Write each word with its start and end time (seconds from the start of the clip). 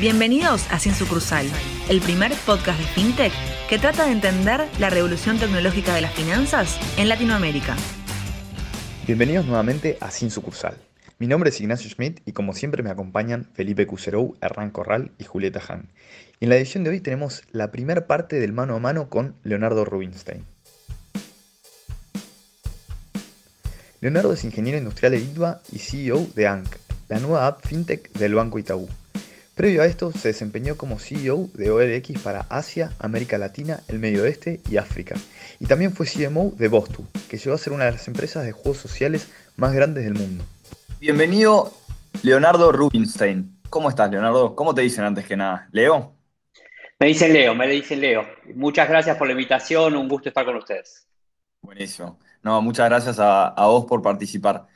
Bienvenidos 0.00 0.64
a 0.70 0.78
Sin 0.78 0.94
Sucursal, 0.94 1.44
el 1.88 2.00
primer 2.00 2.32
podcast 2.46 2.78
de 2.78 2.86
FinTech 2.86 3.32
que 3.68 3.80
trata 3.80 4.06
de 4.06 4.12
entender 4.12 4.60
la 4.78 4.90
revolución 4.90 5.40
tecnológica 5.40 5.92
de 5.92 6.02
las 6.02 6.14
finanzas 6.14 6.78
en 6.96 7.08
Latinoamérica. 7.08 7.74
Bienvenidos 9.08 9.44
nuevamente 9.46 9.98
a 10.00 10.12
Sin 10.12 10.30
Sucursal. 10.30 10.76
Mi 11.18 11.26
nombre 11.26 11.50
es 11.50 11.60
Ignacio 11.60 11.90
Schmidt 11.90 12.20
y 12.26 12.30
como 12.30 12.52
siempre 12.52 12.84
me 12.84 12.90
acompañan 12.90 13.48
Felipe 13.54 13.88
Cuserou, 13.88 14.36
Hernán 14.40 14.70
Corral 14.70 15.10
y 15.18 15.24
Julieta 15.24 15.60
Hahn. 15.66 15.88
Y 16.38 16.44
en 16.44 16.50
la 16.50 16.56
edición 16.58 16.84
de 16.84 16.90
hoy 16.90 17.00
tenemos 17.00 17.42
la 17.50 17.72
primera 17.72 18.06
parte 18.06 18.38
del 18.38 18.52
mano 18.52 18.76
a 18.76 18.78
mano 18.78 19.08
con 19.08 19.34
Leonardo 19.42 19.84
Rubinstein. 19.84 20.44
Leonardo 24.00 24.32
es 24.32 24.44
ingeniero 24.44 24.78
industrial 24.78 25.10
de 25.10 25.18
ITBA 25.18 25.60
y 25.72 25.80
CEO 25.80 26.24
de 26.36 26.46
ANC, 26.46 26.78
la 27.08 27.18
nueva 27.18 27.48
app 27.48 27.66
fintech 27.66 28.12
del 28.12 28.36
Banco 28.36 28.60
Itaú. 28.60 28.88
Previo 29.58 29.82
a 29.82 29.86
esto, 29.86 30.12
se 30.12 30.28
desempeñó 30.28 30.76
como 30.76 31.00
CEO 31.00 31.48
de 31.52 31.72
OLX 31.72 32.22
para 32.22 32.42
Asia, 32.42 32.92
América 33.00 33.38
Latina, 33.38 33.80
el 33.88 33.98
Medio 33.98 34.22
Oeste 34.22 34.60
y 34.70 34.76
África. 34.76 35.16
Y 35.58 35.66
también 35.66 35.92
fue 35.92 36.06
CMO 36.06 36.52
de 36.56 36.68
Bostu, 36.68 37.04
que 37.28 37.38
llegó 37.38 37.56
a 37.56 37.58
ser 37.58 37.72
una 37.72 37.86
de 37.86 37.90
las 37.90 38.06
empresas 38.06 38.44
de 38.44 38.52
juegos 38.52 38.76
sociales 38.76 39.28
más 39.56 39.72
grandes 39.72 40.04
del 40.04 40.14
mundo. 40.14 40.44
Bienvenido, 41.00 41.72
Leonardo 42.22 42.70
Rubinstein. 42.70 43.58
¿Cómo 43.68 43.88
estás, 43.88 44.08
Leonardo? 44.12 44.54
¿Cómo 44.54 44.76
te 44.76 44.82
dicen 44.82 45.02
antes 45.02 45.26
que 45.26 45.36
nada? 45.36 45.68
¿Leo? 45.72 46.14
Me 47.00 47.08
dicen 47.08 47.32
Leo, 47.32 47.52
me 47.52 47.66
dicen 47.66 48.00
Leo. 48.00 48.28
Muchas 48.54 48.88
gracias 48.88 49.16
por 49.16 49.26
la 49.26 49.32
invitación, 49.32 49.96
un 49.96 50.08
gusto 50.08 50.28
estar 50.28 50.44
con 50.44 50.54
ustedes. 50.54 51.08
Buenísimo. 51.62 52.16
No, 52.44 52.62
muchas 52.62 52.88
gracias 52.88 53.18
a, 53.18 53.48
a 53.48 53.66
vos 53.66 53.86
por 53.86 54.02
participar. 54.02 54.68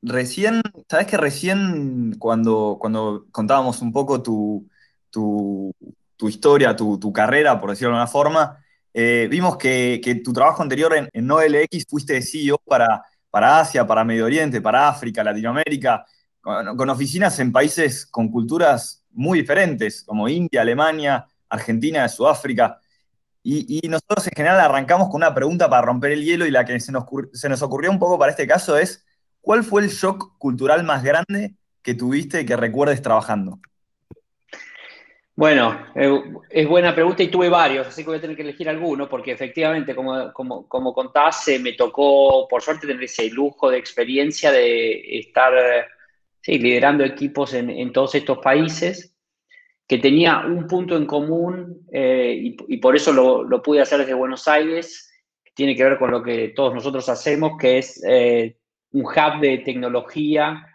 Recién, 0.00 0.62
sabes 0.88 1.06
que 1.06 1.16
recién 1.16 2.14
cuando, 2.18 2.78
cuando 2.80 3.26
contábamos 3.32 3.82
un 3.82 3.92
poco 3.92 4.22
tu, 4.22 4.68
tu, 5.10 5.74
historia, 6.28 6.76
tu, 6.76 7.12
carrera, 7.12 7.58
por 7.58 7.70
decirlo 7.70 7.90
de 7.90 8.00
alguna 8.00 8.06
forma, 8.10 8.64
eh, 8.94 9.26
vimos 9.30 9.56
que, 9.56 10.00
tu 10.24 10.32
trabajo 10.32 10.62
anterior 10.62 10.94
en, 10.94 11.08
en 11.12 11.30
OLX 11.30 11.86
fuiste 11.88 12.22
CEO 12.22 12.58
para, 12.58 13.02
para 13.30 13.60
Asia, 13.60 13.86
para 13.86 14.04
Medio 14.04 14.24
Oriente, 14.24 14.60
para 14.60 14.88
África, 14.88 15.24
Latinoamérica, 15.24 16.06
con, 16.40 16.90
oficinas 16.90 17.38
en 17.40 17.52
países 17.52 18.06
con 18.06 18.30
culturas 18.30 19.04
muy 19.10 19.40
diferentes, 19.40 20.02
como 20.04 20.28
India, 20.28 20.62
Alemania, 20.62 21.26
Argentina, 21.48 22.08
Sudáfrica. 22.08 22.80
Y, 23.42 23.80
nosotros 23.88 24.26
en 24.26 24.32
general 24.36 24.60
arrancamos 24.60 25.08
con 25.08 25.16
una 25.16 25.34
pregunta 25.34 25.70
para 25.70 25.82
romper 25.82 26.12
el 26.12 26.24
hielo 26.24 26.46
y 26.46 26.50
la 26.50 26.64
que 26.64 26.78
se 26.80 26.92
nos, 26.92 27.04
se 27.32 27.48
nos 27.48 27.62
ocurrió 27.62 27.90
un 27.90 27.98
poco 27.98 28.18
para 28.18 28.30
este 28.30 28.46
caso 28.46 28.76
es, 28.76 29.04
¿Cuál 29.40 29.64
fue 29.64 29.82
el 29.82 29.88
shock 29.88 30.36
cultural 30.38 30.84
más 30.84 31.02
grande 31.02 31.54
que 31.82 31.94
tuviste 31.94 32.40
y 32.40 32.46
que 32.46 32.56
recuerdes 32.56 33.02
trabajando? 33.02 33.58
Bueno, 35.34 35.86
eh, 35.94 36.20
es 36.50 36.68
buena 36.68 36.92
pregunta 36.94 37.22
y 37.22 37.28
tuve 37.28 37.48
varios, 37.48 37.86
así 37.86 38.02
que 38.02 38.08
voy 38.08 38.18
a 38.18 38.20
tener 38.20 38.34
que 38.34 38.42
elegir 38.42 38.68
alguno, 38.68 39.08
porque 39.08 39.30
efectivamente, 39.30 39.94
como, 39.94 40.32
como, 40.32 40.68
como 40.68 40.92
contaste, 40.92 41.60
me 41.60 41.74
tocó, 41.74 42.48
por 42.48 42.60
suerte, 42.60 42.88
tener 42.88 43.04
ese 43.04 43.30
lujo 43.30 43.70
de 43.70 43.78
experiencia 43.78 44.50
de 44.50 45.18
estar 45.20 45.52
liderando 46.56 47.04
equipos 47.04 47.52
en, 47.54 47.92
todos 47.92 48.14
estos 48.14 48.38
países, 48.38 49.14
que 49.86 49.98
tenía 49.98 50.40
un 50.40 50.66
punto 50.66 50.96
en 50.96 51.06
común 51.06 51.86
eh, 51.92 52.54
y, 52.66 52.76
por 52.78 52.94
eso 52.94 53.12
lo, 53.12 53.62
pude 53.62 53.80
hacer 53.80 54.00
desde 54.00 54.14
Buenos 54.14 54.48
Aires, 54.48 55.10
que 55.44 55.52
tiene 55.54 55.74
que 55.74 55.84
ver 55.84 55.98
con 55.98 56.10
lo 56.10 56.22
que 56.22 56.48
todos 56.48 56.74
nosotros 56.74 57.08
hacemos, 57.08 57.52
que 57.58 57.78
es 57.78 58.02
eh, 58.06 58.57
un 58.98 59.06
hub 59.06 59.40
de 59.40 59.58
tecnología 59.58 60.66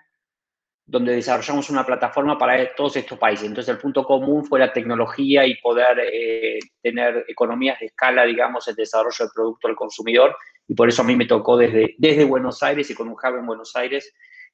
donde 0.85 1.13
desarrollamos 1.13 1.69
una 1.69 1.85
plataforma 1.85 2.37
para 2.37 2.73
todos 2.75 2.97
estos 2.97 3.17
países. 3.17 3.47
Entonces 3.47 3.73
el 3.73 3.81
punto 3.81 4.03
común 4.03 4.45
fue 4.45 4.59
la 4.59 4.71
tecnología 4.71 5.45
y 5.45 5.55
poder 5.55 5.97
eh, 5.99 6.59
tener 6.81 7.25
economías 7.27 7.79
de 7.79 7.87
escala, 7.87 8.25
digamos, 8.25 8.67
el 8.67 8.75
desarrollo 8.75 9.15
del 9.19 9.29
producto 9.33 9.67
al 9.67 9.75
consumidor. 9.75 10.35
Y 10.67 10.75
por 10.75 10.89
eso 10.89 11.01
a 11.01 11.05
mí 11.05 11.15
me 11.15 11.25
tocó 11.25 11.57
desde, 11.57 11.95
desde 11.97 12.25
Buenos 12.25 12.61
Aires 12.63 12.89
y 12.89 12.95
con 12.95 13.07
un 13.07 13.13
hub 13.13 13.37
en 13.37 13.45
Buenos 13.45 13.75
Aires 13.75 14.13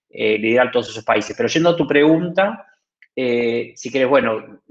eh, 0.09 0.37
liderar 0.37 0.71
todos 0.71 0.89
esos 0.89 1.03
países. 1.03 1.35
Pero 1.35 1.49
yendo 1.49 1.69
a 1.69 1.75
tu 1.75 1.87
pregunta, 1.87 2.65
eh, 3.15 3.73
si 3.75 3.91
quieres, 3.91 4.09
bueno, 4.09 4.61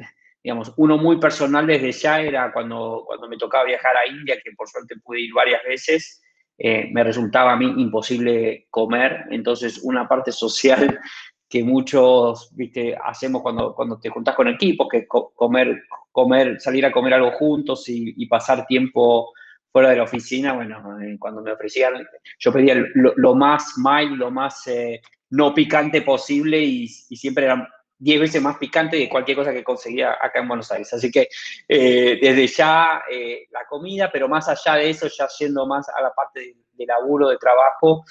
digamos, 0.43 0.73
uno 0.77 0.97
muy 0.97 1.19
personal 1.19 1.67
desde 1.67 1.91
ya 1.93 2.21
era 2.21 2.53
cuando, 2.53 3.03
cuando 3.05 3.29
me 3.29 3.37
tocaba 3.37 3.65
viajar 3.65 3.97
a 3.97 4.07
India, 4.09 4.39
que 4.43 4.53
por 4.57 4.69
suerte 4.69 4.95
pude 5.03 5.21
ir 5.21 5.33
varias 5.35 5.63
veces. 5.65 6.23
Eh, 6.59 6.89
me 6.93 7.05
resultaba 7.05 7.53
a 7.53 7.57
mí 7.57 7.67
imposible 7.79 8.67
comer. 8.71 9.27
Entonces, 9.31 9.81
una 9.83 10.09
parte 10.09 10.33
social 10.33 10.99
que 11.49 11.63
muchos 11.63 12.51
viste, 12.55 12.97
hacemos 13.03 13.43
cuando, 13.43 13.75
cuando 13.75 13.99
te 13.99 14.11
juntas 14.11 14.35
con 14.35 14.49
equipos, 14.49 14.89
que 14.91 15.07
comer, 15.07 15.83
comer, 16.13 16.61
salir 16.61 16.85
a 16.85 16.93
comer 16.93 17.15
algo 17.15 17.31
juntos 17.33 17.85
y, 17.89 18.27
pasar 18.27 18.67
tiempo 18.67 19.33
fuera 19.73 19.91
de 19.91 19.97
la 19.97 20.03
oficina, 20.03 20.53
bueno, 20.53 21.01
eh, 21.01 21.17
cuando 21.19 21.41
me 21.41 21.53
ofrecían, 21.53 22.07
yo 22.39 22.53
pedía 22.53 22.75
lo, 22.95 23.35
más 23.35 23.75
mild, 23.77 24.19
lo 24.19 24.31
más 24.31 24.67
eh, 24.67 25.01
no 25.31 25.55
picante 25.55 26.03
posible 26.03 26.61
y, 26.61 26.83
y 26.83 27.17
siempre 27.17 27.45
eran 27.45 27.67
10 27.99 28.21
veces 28.21 28.43
más 28.43 28.57
picante 28.59 28.97
de 28.97 29.09
cualquier 29.09 29.37
cosa 29.37 29.53
que 29.53 29.65
conseguía 29.65 30.17
acá 30.21 30.41
en 30.41 30.49
Buenos 30.49 30.71
Aires. 30.71 30.93
Así 30.93 31.11
que 31.11 31.29
eh, 31.69 32.19
desde 32.21 32.47
ya 32.47 33.03
eh, 33.11 33.47
la 33.51 33.65
comida, 33.69 34.11
pero 34.13 34.29
más 34.29 34.49
allá 34.49 34.77
de 34.77 34.91
eso, 34.91 35.09
ya 35.09 35.27
yendo 35.39 35.67
más 35.67 35.89
a 35.89 36.01
la 36.01 36.13
parte 36.13 36.55
de, 36.73 36.87
laburo, 36.87 37.29
de 37.29 37.39
trabajo, 37.39 38.05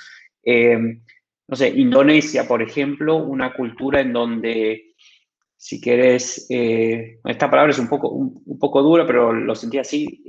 eh, 0.44 0.78
no 1.48 1.56
sé, 1.56 1.70
Indonesia, 1.70 2.46
por 2.48 2.62
ejemplo, 2.62 3.16
una 3.16 3.54
cultura 3.54 4.02
en 4.02 4.12
donde, 4.12 4.96
si 5.56 5.80
querés, 5.80 6.46
esta 6.50 7.50
palabra 7.50 7.72
es 7.72 7.80
un 7.80 7.88
poco, 7.88 8.10
un, 8.10 8.60
poco 8.60 8.82
dura, 8.84 9.08
pero 9.08 9.32
lo 9.32 9.56
sentí 9.56 9.78
así, 9.78 10.22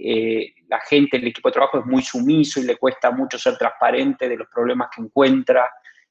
la 0.69 0.79
gente, 0.81 1.17
el 1.17 1.27
equipo 1.27 1.49
de 1.49 1.55
trabajo 1.55 1.81
es 1.81 1.87
muy 1.87 2.03
sumiso 2.03 2.61
y 2.61 2.65
le 2.65 2.77
cuesta 2.77 3.11
mucho 3.11 3.37
ser 3.37 3.59
transparente 3.59 4.29
de 4.29 4.37
los 4.37 4.47
problemas 4.49 4.91
que 4.95 5.03
encuentra. 5.03 5.69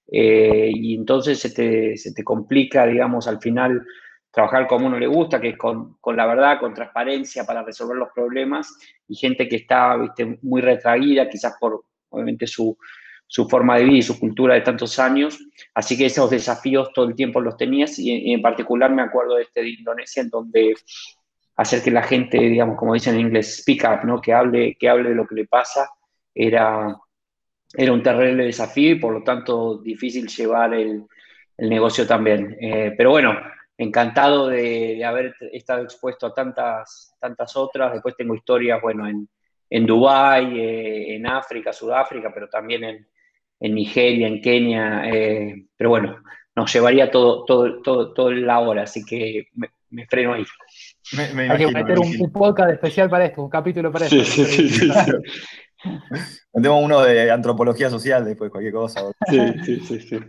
Eh, 0.09 0.71
y 0.73 0.95
entonces 0.95 1.39
se 1.39 1.49
te, 1.51 1.97
se 1.97 2.13
te, 2.13 2.23
complica, 2.23 2.85
digamos, 2.85 3.27
al 3.27 3.39
final 3.39 3.85
trabajar 4.31 4.67
como 4.67 4.87
uno 4.87 4.99
le 4.99 5.07
gusta, 5.07 5.41
que 5.41 5.49
es 5.49 5.57
con, 5.57 5.97
con, 5.99 6.15
la 6.15 6.25
verdad, 6.25 6.59
con 6.59 6.73
transparencia 6.73 7.45
para 7.45 7.63
resolver 7.63 7.97
los 7.97 8.09
problemas, 8.13 8.77
y 9.07 9.15
gente 9.15 9.47
que 9.49 9.57
está 9.57 9.97
¿viste? 9.97 10.37
muy 10.43 10.61
retraída, 10.61 11.29
quizás 11.29 11.55
por, 11.59 11.83
obviamente, 12.09 12.47
su, 12.47 12.77
su, 13.25 13.49
forma 13.49 13.77
de 13.77 13.85
vida 13.85 13.97
y 13.97 14.03
su 14.03 14.19
cultura 14.19 14.53
de 14.53 14.61
tantos 14.61 14.99
años. 14.99 15.39
Así 15.73 15.97
que 15.97 16.05
esos 16.05 16.29
desafíos 16.29 16.91
todo 16.93 17.07
el 17.07 17.15
tiempo 17.15 17.41
los 17.41 17.57
tenías, 17.57 17.97
y, 17.99 18.31
en 18.31 18.41
particular 18.41 18.91
me 18.91 19.01
acuerdo 19.01 19.35
de 19.35 19.43
este 19.43 19.61
de 19.61 19.69
Indonesia, 19.69 20.21
en 20.21 20.29
donde 20.29 20.75
hacer 21.57 21.81
que 21.81 21.91
la 21.91 22.03
gente, 22.03 22.37
digamos, 22.37 22.77
como 22.77 22.93
dicen 22.93 23.15
en 23.15 23.21
inglés, 23.21 23.57
speak 23.61 23.83
up, 23.83 24.05
¿no? 24.05 24.21
que, 24.21 24.31
hable, 24.31 24.77
que 24.79 24.87
hable 24.87 25.09
de 25.09 25.15
lo 25.15 25.25
que 25.25 25.35
le 25.35 25.47
pasa, 25.47 25.89
era, 26.33 26.95
era 27.77 27.93
un 27.93 28.01
terrible 28.01 28.45
desafío 28.45 28.91
y 28.93 28.95
por 28.95 29.13
lo 29.13 29.23
tanto 29.23 29.77
difícil 29.77 30.27
llevar 30.27 30.73
el, 30.73 31.03
negocio 31.59 32.05
también. 32.05 32.57
Eh, 32.59 32.93
pero 32.97 33.11
bueno, 33.11 33.35
encantado 33.77 34.47
de, 34.47 35.03
haber 35.05 35.35
estado 35.51 35.83
expuesto 35.83 36.27
a 36.27 36.33
tantas, 36.33 37.15
tantas 37.19 37.55
otras. 37.55 37.93
Después 37.93 38.15
tengo 38.15 38.35
historias, 38.35 38.81
bueno, 38.81 39.07
en, 39.07 39.27
en 39.69 39.85
Dubái, 39.85 40.59
eh, 40.59 41.15
en 41.15 41.27
África, 41.27 41.71
Sudáfrica, 41.71 42.31
pero 42.33 42.47
también 42.49 42.83
en, 43.59 43.75
Nigeria, 43.75 44.27
en 44.27 44.41
Kenia. 44.41 45.09
Eh, 45.11 45.65
pero 45.75 45.91
bueno, 45.91 46.23
nos 46.55 46.73
llevaría 46.73 47.11
todo, 47.11 47.45
todo, 47.45 47.81
todo, 47.81 48.13
todo 48.13 48.31
la 48.31 48.59
hora, 48.59 48.83
así 48.83 49.05
que 49.05 49.47
me, 49.89 50.05
freno 50.07 50.33
ahí. 50.33 50.45
Hay 51.17 51.57
que 51.57 51.71
meter 51.71 51.99
un, 51.99 52.31
podcast 52.31 52.71
especial 52.71 53.09
para 53.09 53.25
esto, 53.25 53.43
un 53.43 53.49
capítulo 53.49 53.91
para 53.91 54.05
esto. 54.05 54.23
Sí, 54.23 54.45
sí, 54.45 54.89
tengo 56.53 56.77
uno 56.77 57.01
de 57.01 57.31
antropología 57.31 57.89
social 57.89 58.25
después, 58.25 58.51
cualquier 58.51 58.73
cosa. 58.73 59.01
Sí, 59.29 59.39
sí, 59.63 59.79
sí. 59.81 59.99
sí. 59.99 60.19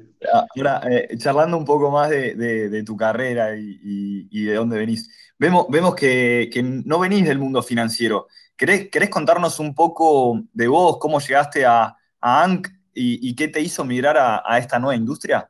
Ahora, 0.57 0.83
eh, 0.91 1.17
charlando 1.17 1.57
un 1.57 1.65
poco 1.65 1.91
más 1.91 2.11
de, 2.11 2.83
tu 2.85 2.97
carrera 2.97 3.57
y, 3.57 4.45
de 4.45 4.55
dónde 4.55 4.79
venís, 4.79 5.09
vemos, 5.39 5.67
vemos 5.69 5.95
que, 5.95 6.51
no 6.85 6.99
venís 6.99 7.27
del 7.27 7.39
mundo 7.39 7.63
financiero. 7.63 8.27
¿Querés, 8.57 8.89
contarnos 9.11 9.61
un 9.61 9.75
poco 9.75 10.43
de 10.53 10.67
vos, 10.67 10.99
cómo 10.99 11.21
llegaste 11.21 11.65
a, 11.65 11.97
a 12.21 12.43
ANC 12.43 12.69
y, 12.95 13.35
qué 13.37 13.49
te 13.49 13.61
hizo 13.61 13.85
migrar 13.85 14.17
a, 14.19 14.59
esta 14.59 14.79
nueva 14.79 14.97
industria? 14.97 15.49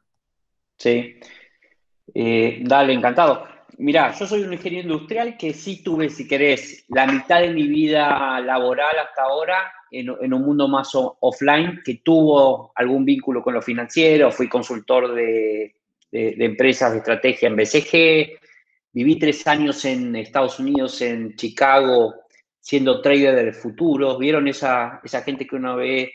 Sí, 0.77 1.19
eh, 2.15 2.61
dale, 2.63 2.93
encantado. 2.93 3.58
Mirá, 3.81 4.13
yo 4.13 4.27
soy 4.27 4.43
un 4.43 4.53
ingeniero 4.53 4.93
industrial 4.93 5.37
que 5.37 5.55
sí 5.55 5.85
tuve, 5.85 6.11
si 6.11 6.27
querés, 6.27 6.85
la 6.89 7.07
mitad 7.07 7.41
de 7.41 7.55
mi 7.55 7.69
vida 7.69 8.41
laboral 8.41 8.99
hasta 8.99 9.23
ahora 9.23 9.73
en, 9.93 10.11
un 10.11 10.43
mundo 10.43 10.67
más 10.67 10.91
offline 10.95 11.81
que 11.85 12.01
tuvo 12.05 12.73
algún 12.75 13.05
vínculo 13.05 13.41
con 13.41 13.55
lo 13.55 13.63
financiero, 13.63 14.33
fui 14.33 14.49
consultor 14.49 15.15
de, 15.15 15.77
empresas 16.11 16.91
de 16.91 16.99
estrategia 16.99 17.47
en 17.47 17.55
BCG, 17.55 18.41
viví 18.93 19.17
tres 19.17 19.47
años 19.47 19.85
en 19.85 20.17
Estados 20.17 20.59
Unidos, 20.59 21.01
en 21.01 21.37
Chicago, 21.37 22.17
siendo 22.59 23.01
trader 23.01 23.45
de 23.45 23.53
futuros, 23.53 24.19
¿vieron 24.19 24.49
esa, 24.49 25.01
esa 25.05 25.23
gente 25.23 25.47
que 25.47 25.55
uno 25.55 25.77
ve 25.77 26.13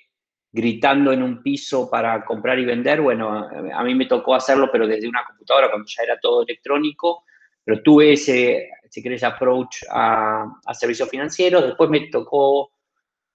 gritando 0.52 1.14
en 1.14 1.24
un 1.24 1.42
piso 1.42 1.90
para 1.90 2.26
comprar 2.26 2.60
y 2.60 2.66
vender? 2.66 3.00
Bueno, 3.00 3.48
a 3.74 3.84
mí 3.86 3.96
me 3.96 4.06
tocó 4.06 4.36
hacerlo, 4.36 4.68
pero 4.70 4.86
desde 4.86 5.08
una 5.08 5.24
computadora, 5.26 5.70
cuando 5.70 5.88
ya 5.88 6.04
era 6.04 6.20
todo 6.20 6.44
electrónico. 6.44 7.24
Pero 7.64 7.82
tuve 7.82 8.14
ese, 8.14 8.70
si 8.90 9.02
querés, 9.02 9.24
approach 9.24 9.84
a, 9.90 10.46
a 10.66 10.74
servicios 10.74 11.10
financieros. 11.10 11.66
Después 11.66 11.90
me 11.90 12.08
tocó 12.08 12.72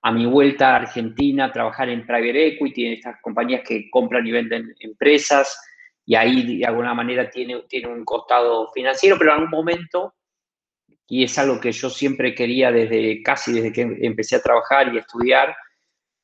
a 0.03 0.13
mi 0.13 0.27
vuelta 0.27 0.71
a 0.71 0.77
Argentina 0.77 1.53
trabajar 1.53 1.89
en 1.89 2.07
private 2.07 2.47
equity, 2.49 2.87
en 2.87 2.93
estas 2.95 3.21
compañías 3.21 3.63
que 3.67 3.91
compran 3.91 4.27
y 4.27 4.31
venden 4.31 4.75
empresas, 4.81 5.61
y 6.05 6.15
ahí 6.15 6.59
de 6.59 6.65
alguna 6.65 6.95
manera 6.95 7.29
tiene, 7.29 7.63
tiene 7.69 7.89
un 7.89 8.05
costado 8.05 8.71
financiero, 8.73 9.19
pero 9.19 9.33
en 9.33 9.37
algún 9.37 9.51
momento, 9.51 10.15
y 11.07 11.25
es 11.25 11.37
algo 11.39 11.61
que 11.61 11.73
yo 11.73 11.91
siempre 11.91 12.35
quería 12.35 12.71
desde 12.71 13.23
casi 13.23 13.53
desde 13.53 13.73
que 13.73 13.83
empecé 13.83 14.37
a 14.37 14.43
trabajar 14.43 14.93
y 14.93 14.97
a 14.97 15.01
estudiar, 15.01 15.55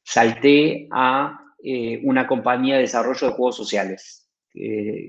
salté 0.02 0.88
a 0.90 1.38
eh, 1.62 2.00
una 2.02 2.26
compañía 2.26 2.76
de 2.76 2.82
desarrollo 2.82 3.28
de 3.28 3.32
juegos 3.34 3.56
sociales. 3.56 4.23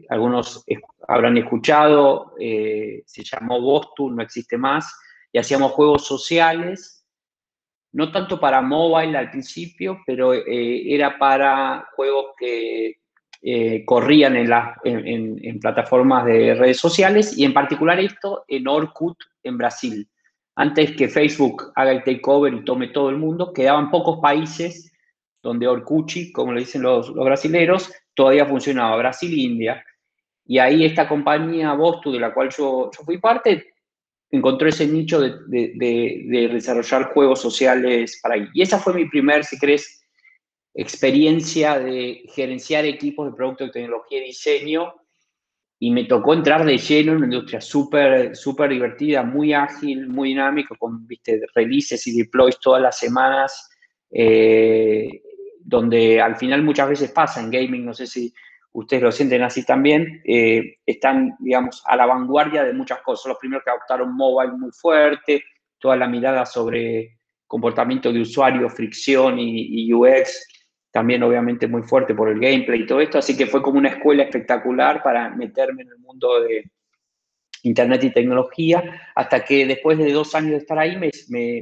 Algunos 0.10 0.64
habrán 1.08 1.38
escuchado, 1.38 2.34
eh, 2.40 3.04
se 3.06 3.24
llamó 3.24 3.62
Bostu, 3.62 4.10
no 4.10 4.24
existe 4.24 4.58
más, 4.58 5.00
y 5.32 5.38
hacíamos 5.38 5.74
juegos 5.74 6.06
sociales, 6.06 7.06
no 7.94 8.12
tanto 8.12 8.40
para 8.40 8.62
mobile 8.62 9.18
al 9.18 9.30
principio, 9.30 10.00
pero 10.06 10.34
eh, 10.34 10.94
era 10.94 11.18
para 11.18 11.88
juegos 11.96 12.28
que 12.38 12.98
corrían 13.86 14.36
en, 14.36 14.52
en, 14.84 15.60
plataformas 15.60 16.26
de 16.26 16.56
redes 16.56 16.80
sociales 16.80 17.38
y 17.38 17.46
en 17.46 17.54
particular 17.54 18.00
esto 18.00 18.44
en 18.48 18.68
Orkut 18.68 19.18
en 19.44 19.56
Brasil. 19.56 20.10
Antes 20.56 20.96
que 20.96 21.10
Facebook 21.10 21.72
haga 21.76 21.92
el 21.92 22.04
takeover 22.04 22.56
y 22.56 22.66
tome 22.66 22.88
todo 22.88 23.12
el 23.12 23.18
mundo, 23.18 23.54
quedaban 23.54 23.92
pocos 23.92 24.20
países 24.20 24.92
donde 25.44 25.68
Orcuchi, 25.68 26.32
como 26.32 26.54
le 26.54 26.62
dicen 26.62 26.82
los, 26.82 27.10
los 27.10 27.24
brasileros, 27.24 27.92
todavía 28.16 28.46
funcionaba, 28.46 28.98
Brasil 28.98 29.32
e 29.32 29.44
India. 29.44 29.86
Y 30.46 30.60
ahí 30.60 30.86
esta 30.86 31.08
compañía 31.08 31.74
Bostu, 31.74 32.12
de 32.12 32.20
la 32.20 32.34
cual 32.34 32.50
yo, 32.50 32.90
yo 32.92 33.04
fui 33.04 33.18
parte, 33.18 33.74
encontró 34.32 34.68
ese 34.68 34.88
nicho 34.88 35.20
de, 35.20 35.74
de, 35.76 36.50
desarrollar 36.52 37.14
juegos 37.14 37.42
sociales 37.42 38.20
para 38.22 38.36
ahí. 38.36 38.48
Y 38.54 38.62
esa 38.62 38.80
fue 38.80 38.94
mi 38.94 39.06
primer, 39.06 39.44
si 39.44 39.58
crees, 39.58 40.04
experiencia 40.74 41.80
de 41.80 42.24
gerenciar 42.34 42.86
equipos 42.86 43.30
de 43.30 43.36
producto 43.36 43.66
de 43.66 43.72
tecnología 43.72 44.20
y 44.20 44.28
diseño. 44.28 44.94
Y 45.78 45.92
me 45.92 46.06
tocó 46.06 46.34
entrar 46.34 46.66
de 46.66 46.78
lleno 46.78 47.12
en 47.12 47.18
una 47.18 47.26
industria 47.26 47.60
súper 47.60 48.36
súper 48.36 48.70
divertida, 48.70 49.24
muy 49.24 49.54
ágil, 49.54 50.08
muy 50.08 50.30
dinámica, 50.30 50.76
con 50.78 51.06
¿viste, 51.06 51.42
releases 51.54 52.08
y 52.08 52.18
deploys 52.18 52.60
todas 52.60 52.82
las 52.82 52.98
semanas. 52.98 53.70
Eh, 54.10 55.22
donde 55.66 56.22
al 56.22 56.36
final 56.36 56.62
muchas 56.62 56.88
veces 56.88 57.12
pasa 57.12 57.42
en 57.42 57.50
gaming, 57.50 57.86
no 57.86 57.94
sé 57.94 58.06
si 58.06 58.32
ustedes 58.72 59.02
lo 59.02 59.12
sienten 59.12 59.42
así 59.42 59.66
también, 59.66 60.22
eh, 60.26 60.78
están, 60.86 61.36
digamos, 61.40 61.82
a 61.86 61.96
la 61.96 62.06
vanguardia 62.06 62.64
de 62.64 62.74
muchas 62.74 63.02
cosas. 63.02 63.30
Los 63.30 63.40
primeros 63.40 63.64
que 63.64 63.72
adoptaron 63.72 64.16
mobile 64.16 64.52
muy 64.52 64.72
fuerte, 64.72 65.44
toda 65.80 65.96
la 65.96 66.08
mirada 66.08 66.46
sobre 66.46 67.18
comportamiento 67.48 68.14
de 68.14 68.22
usuario, 68.22 68.70
fricción 68.70 69.40
y, 69.40 69.92
UX, 69.92 70.48
también 70.92 71.24
obviamente 71.24 71.68
muy 71.68 71.82
fuerte 71.84 72.14
por 72.14 72.30
el 72.30 72.40
gameplay 72.40 72.82
y 72.82 72.86
todo 72.86 73.02
esto, 73.02 73.18
así 73.18 73.36
que 73.36 73.48
fue 73.48 73.62
como 73.62 73.80
una 73.80 73.90
escuela 73.90 74.24
espectacular 74.24 75.02
para 75.02 75.30
meterme 75.30 75.82
en 75.84 75.90
el 75.90 76.00
mundo 76.00 76.42
de 76.42 76.64
Internet 77.64 78.04
y 78.04 78.12
tecnología, 78.12 79.12
hasta 79.16 79.44
que 79.44 79.66
después 79.66 79.98
de 79.98 80.12
dos 80.12 80.36
años 80.36 80.52
de 80.52 80.58
estar 80.58 80.78
ahí 80.78 80.98
me, 80.98 81.10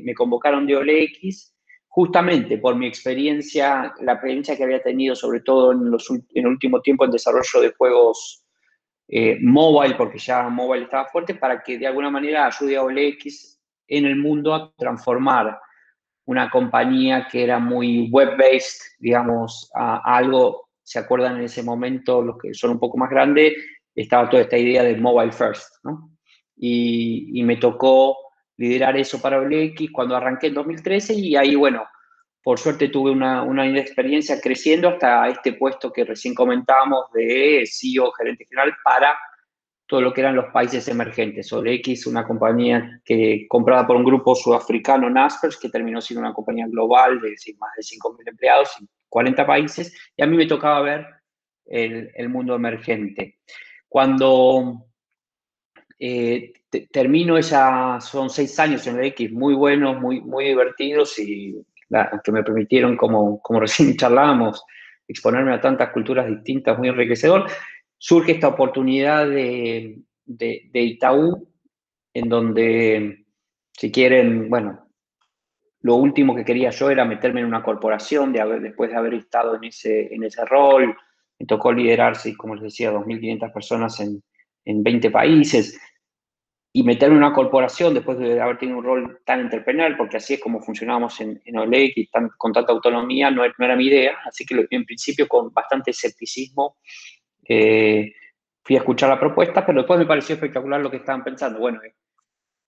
me, 0.04 0.14
convocaron 0.14 0.68
de 0.68 0.76
OLX 0.76 1.53
justamente 1.94 2.58
por 2.58 2.76
mi 2.76 2.88
experiencia, 2.88 3.94
la 4.02 4.14
experiencia 4.14 4.58
que 4.58 4.64
había 4.64 4.82
tenido 4.82 5.16
sobre 5.16 5.42
todo 5.42 5.74
en, 5.74 5.92
los, 5.92 6.10
en 6.10 6.26
el 6.34 6.48
último 6.48 6.82
tiempo 6.82 7.06
en 7.06 7.12
desarrollo 7.12 7.62
de 7.62 7.72
juegos 7.78 8.44
eh, 9.08 9.38
mobile, 9.40 9.94
porque 9.94 10.18
ya 10.18 10.50
mobile 10.50 10.86
estaba 10.86 11.06
fuerte, 11.06 11.36
para 11.36 11.62
que 11.62 11.78
de 11.78 11.86
alguna 11.86 12.10
manera 12.10 12.48
ayude 12.48 12.78
a 12.78 12.82
OLX 12.82 13.60
en 13.88 14.06
el 14.06 14.16
mundo 14.16 14.56
a 14.56 14.74
transformar 14.76 15.56
una 16.26 16.50
compañía 16.50 17.28
que 17.32 17.44
era 17.44 17.60
muy 17.60 18.10
web-based, 18.10 18.96
digamos, 18.98 19.70
a, 19.76 20.16
algo, 20.18 20.70
¿se 20.82 20.98
acuerdan 20.98 21.38
en 21.38 21.44
ese 21.44 21.62
momento 21.62 22.24
los 22.24 22.40
que 22.40 22.56
son 22.56 22.72
un 22.72 22.80
poco 22.80 22.98
más 22.98 23.12
grandes? 23.12 23.54
Estaba 23.94 24.28
toda 24.32 24.42
esta 24.42 24.58
idea 24.58 24.82
de 24.82 24.96
mobile 24.96 25.32
first, 25.32 25.70
¿no? 25.84 26.10
Y, 26.58 27.40
y 27.40 27.44
me 27.44 27.58
tocó 27.58 28.23
liderar 28.64 28.96
eso 28.96 29.22
para 29.22 29.40
OLX 29.40 29.92
cuando 29.92 30.16
arranqué 30.16 30.48
en 30.48 30.54
2013 30.54 31.14
y 31.16 31.36
ahí, 31.36 31.56
bueno, 31.56 31.86
por 32.42 32.58
suerte 32.58 32.88
tuve 32.88 33.12
una, 33.12 33.44
una 33.44 33.68
experiencia 33.78 34.40
creciendo 34.40 34.88
hasta 34.88 35.28
este 35.28 35.54
puesto 35.54 35.92
que 35.92 36.06
recién 36.06 36.34
comentábamos 36.34 37.12
de 37.14 37.66
CEO, 37.66 38.12
gerente 38.14 38.46
general, 38.46 38.74
para 38.84 39.18
todo 39.86 40.00
lo 40.00 40.14
que 40.14 40.22
eran 40.22 40.36
los 40.36 40.46
países 40.54 40.88
emergentes. 40.88 41.52
OLX, 41.52 42.08
una 42.08 42.26
compañía 42.26 43.02
que 43.04 43.46
comprada 43.50 43.86
por 43.86 43.98
un 43.98 44.06
grupo 44.06 44.34
sudafricano, 44.34 45.10
Naspers, 45.10 45.58
que 45.58 45.70
terminó 45.70 46.00
siendo 46.00 46.22
una 46.22 46.34
compañía 46.34 46.68
global 46.68 47.20
de 47.20 47.36
más 47.58 47.72
de 47.76 47.84
5.000 47.84 48.30
empleados 48.30 48.70
en 48.80 48.88
40 49.10 49.46
países, 49.46 49.94
y 50.16 50.24
a 50.24 50.26
mí 50.26 50.38
me 50.38 50.48
tocaba 50.48 50.82
ver 50.82 51.06
el, 51.66 52.12
el 52.16 52.30
mundo 52.30 52.56
emergente. 52.56 53.40
Cuando 53.90 54.86
eh, 56.00 56.54
termino 56.82 57.38
esa, 57.38 58.00
son 58.02 58.30
seis 58.30 58.58
años 58.60 58.86
en 58.88 58.98
el 58.98 59.06
X 59.06 59.32
muy 59.32 59.54
buenos, 59.54 60.00
muy, 60.00 60.22
muy 60.22 60.46
divertidos 60.46 61.18
y 61.20 61.56
que 62.24 62.32
me 62.32 62.44
permitieron, 62.44 62.98
como, 62.98 63.42
como 63.42 63.60
recién 63.60 63.96
charlábamos, 63.98 64.64
exponerme 65.08 65.54
a 65.54 65.62
tantas 65.62 65.90
culturas 65.92 66.28
distintas, 66.28 66.78
muy 66.78 66.90
enriquecedor. 66.90 67.48
Surge 67.98 68.34
esta 68.34 68.48
oportunidad 68.48 69.28
de, 69.28 70.00
de, 70.26 70.82
Itaú, 70.82 71.48
en 72.14 72.30
donde, 72.30 73.26
si 73.72 73.92
quieren, 73.92 74.50
bueno, 74.50 74.88
lo 75.82 75.96
último 75.96 76.36
que 76.36 76.46
quería 76.46 76.70
yo 76.70 76.90
era 76.90 77.06
meterme 77.06 77.42
en 77.42 77.48
una 77.48 77.64
corporación 77.64 78.32
de 78.34 78.42
haber, 78.42 78.62
después 78.62 78.90
de 78.90 78.98
haber 78.98 79.14
estado 79.16 79.56
en 79.56 79.66
ese, 79.66 80.14
en 80.14 80.24
ese 80.24 80.46
rol. 80.46 80.96
Me 81.40 81.46
tocó 81.46 81.74
liderar, 81.74 82.16
como 82.38 82.56
les 82.56 82.64
decía, 82.64 82.92
2.500 82.92 83.54
personas 83.54 84.00
en, 84.00 84.24
en 84.66 84.84
20 84.84 85.12
países 85.12 85.80
y 86.76 86.82
meterme 86.82 87.16
en 87.16 87.24
una 87.24 87.34
corporación 87.34 87.94
después 87.94 88.18
de 88.18 88.42
haber 88.42 88.58
tenido 88.58 88.80
un 88.80 88.84
rol 88.84 89.22
tan 89.24 89.40
entrepreneurial, 89.42 89.96
porque 89.96 90.18
así 90.18 90.34
es 90.34 90.40
como 90.40 90.60
funcionábamos 90.60 91.22
en, 91.22 91.40
en 91.46 91.58
OLEC 91.58 91.94
y 91.98 92.08
tan, 92.08 92.30
con 92.36 92.52
tanta 92.52 92.72
autonomía, 92.72 93.30
no, 93.30 93.44
no, 93.46 93.66
era 93.66 93.76
mi 93.76 93.86
idea. 93.86 94.18
Así 94.26 94.44
que 94.44 94.66
en 94.72 94.84
principio 94.84 95.28
con 95.28 95.54
bastante 95.54 95.92
escepticismo 95.92 96.78
eh, 97.48 98.12
fui 98.64 98.76
a 98.76 98.80
escuchar 98.80 99.10
la 99.10 99.20
propuesta, 99.20 99.64
pero 99.64 99.82
después 99.82 100.00
me 100.00 100.08
pareció 100.08 100.34
espectacular 100.34 100.82
lo 100.82 100.90
que 100.90 100.98
estaban 100.98 101.24
pensando. 101.24 101.60
Bueno, 101.60 101.80
eh, 101.84 101.94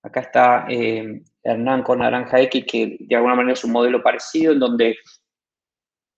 acá 0.04 0.20
está 0.20 0.68
eh, 0.70 1.24
Hernán 1.42 1.82
con 1.82 1.98
Naranja 1.98 2.40
X, 2.42 2.64
que 2.70 2.98
de 3.00 3.16
alguna 3.16 3.34
manera 3.34 3.54
es 3.54 3.64
un 3.64 3.72
modelo 3.72 4.04
parecido, 4.04 4.54
en 4.54 4.60
donde 4.60 4.98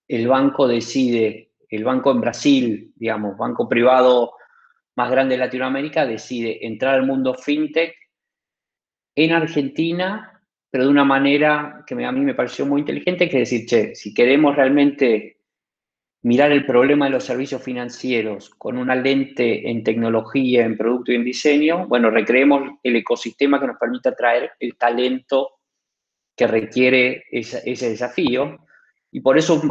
el 0.10 0.28
banco 0.28 0.68
decide, 0.68 1.52
el 1.70 1.86
banco 1.86 2.12
en 2.12 2.20
Brasil, 2.20 2.92
digamos, 2.98 3.38
banco 3.38 3.70
privado 3.70 4.34
más 4.98 5.12
grande 5.12 5.36
de 5.36 5.40
Latinoamérica, 5.40 6.06
decide 6.06 6.66
entrar 6.66 6.96
al 6.96 7.06
mundo 7.06 7.36
fintech 7.36 7.96
en 9.16 9.32
Argentina, 9.32 10.42
pero 10.70 10.86
de 10.86 10.90
una 10.90 11.06
manera 11.06 11.84
que 11.86 12.04
a 12.04 12.12
mí 12.12 12.22
me 12.22 12.34
pareció 12.34 12.66
muy 12.66 12.82
inteligente, 12.82 13.30
que 13.30 13.42
es 13.42 13.50
decir, 13.50 13.68
che, 13.68 13.96
si 13.96 14.14
queremos 14.14 14.56
realmente 14.56 15.38
mirar 16.24 16.52
el 16.52 16.66
problema 16.66 17.06
de 17.06 17.12
los 17.12 17.24
servicios 17.24 17.64
financieros 17.64 18.50
con 18.50 18.78
una 18.78 18.96
lente 18.96 19.70
en 19.70 19.84
tecnología, 19.84 20.66
en 20.66 20.76
producto 20.76 21.12
y 21.12 21.16
en 21.16 21.24
diseño, 21.24 21.88
bueno, 21.88 22.10
recreemos 22.10 22.80
el 22.82 22.96
ecosistema 22.96 23.60
que 23.60 23.68
nos 23.68 23.78
permita 23.78 24.16
traer 24.16 24.52
el 24.60 24.76
talento 24.78 25.60
que 26.36 26.48
requiere 26.48 27.24
ese 27.32 27.90
desafío. 27.90 28.58
Y 29.12 29.22
por 29.22 29.38
eso 29.38 29.62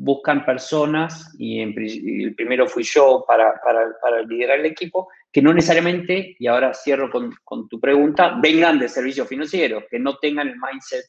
buscan 0.00 0.44
personas, 0.44 1.34
y, 1.38 1.60
el 1.60 2.34
primero 2.36 2.68
fui 2.68 2.84
yo 2.84 3.24
para, 3.26 3.60
para, 3.60 4.22
liderar 4.22 4.60
el 4.60 4.66
equipo, 4.66 5.08
que 5.30 5.42
no 5.42 5.52
necesariamente, 5.52 6.36
y 6.38 6.46
ahora 6.46 6.72
cierro 6.72 7.10
con, 7.10 7.34
con 7.42 7.68
tu 7.68 7.80
pregunta, 7.80 8.38
vengan 8.40 8.78
de 8.78 8.88
servicios 8.88 9.26
financieros, 9.26 9.84
que 9.90 9.98
no 9.98 10.16
tengan 10.18 10.46
el 10.46 10.54
mindset 10.54 11.04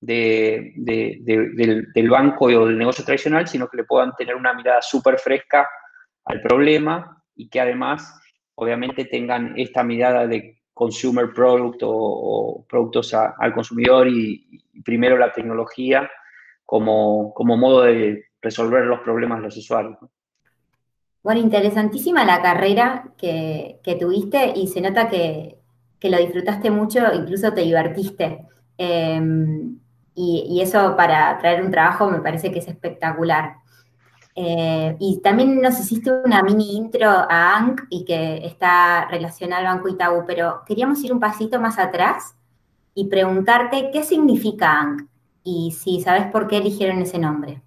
de, 0.00 0.72
del, 0.76 1.92
del, 1.92 2.10
banco 2.10 2.44
o 2.44 2.66
del 2.66 2.78
negocio 2.78 3.04
tradicional, 3.04 3.48
sino 3.48 3.68
que 3.68 3.78
le 3.78 3.84
puedan 3.84 4.14
tener 4.16 4.36
una 4.36 4.54
mirada 4.54 4.80
súper 4.82 5.18
fresca 5.18 5.68
al 6.24 6.40
problema 6.42 7.20
y 7.34 7.48
que 7.48 7.60
además, 7.60 8.20
obviamente, 8.54 9.04
tengan 9.06 9.54
esta 9.56 9.82
mirada 9.82 10.28
de 10.28 10.62
consumer 10.72 11.32
product 11.32 11.80
o, 11.82 12.64
productos 12.68 13.12
al 13.14 13.52
consumidor 13.52 14.06
y, 14.06 14.62
y 14.72 14.82
primero 14.82 15.18
la 15.18 15.32
tecnología 15.32 16.08
como, 16.64 17.32
como 17.34 17.56
modo 17.56 17.82
de 17.82 18.24
resolver 18.40 18.84
los 18.84 19.00
problemas 19.00 19.38
de 19.38 19.44
los 19.44 19.56
usuarios. 19.56 19.98
Bueno, 21.22 21.40
interesantísima 21.40 22.24
la 22.24 22.42
carrera 22.42 23.12
que, 23.16 23.80
tuviste 24.00 24.52
y 24.56 24.66
se 24.66 24.80
nota 24.80 25.08
que, 25.08 25.58
lo 26.02 26.18
disfrutaste 26.18 26.70
mucho, 26.70 27.00
incluso 27.14 27.52
te 27.52 27.60
divertiste. 27.60 28.46
Em, 28.76 29.78
y, 30.14 30.60
eso 30.60 30.96
para 30.96 31.38
traer 31.38 31.62
un 31.62 31.70
trabajo 31.70 32.10
me 32.10 32.18
parece 32.18 32.50
que 32.50 32.58
es 32.58 32.66
espectacular. 32.66 33.56
Eh, 34.34 34.96
y 34.98 35.20
también 35.22 35.60
nos 35.60 35.78
hiciste 35.78 36.10
una 36.10 36.42
mini 36.42 36.76
intro 36.76 37.08
a 37.08 37.56
ANC 37.56 37.82
y 37.90 38.04
que 38.04 38.44
está 38.46 39.06
relacionada 39.08 39.60
al 39.68 39.76
Banco 39.76 39.88
Itaú, 39.90 40.24
pero 40.26 40.62
queríamos 40.66 41.04
ir 41.04 41.12
un 41.12 41.20
pasito 41.20 41.60
más 41.60 41.78
atrás 41.78 42.34
y 42.94 43.08
preguntarte 43.08 43.90
qué 43.92 44.02
significa 44.02 44.80
ANC 44.80 45.11
y 45.44 45.72
si 45.72 46.00
sabes 46.00 46.30
por 46.30 46.48
qué 46.48 46.58
eligieron 46.58 47.00
ese 47.02 47.18
nombre. 47.18 47.62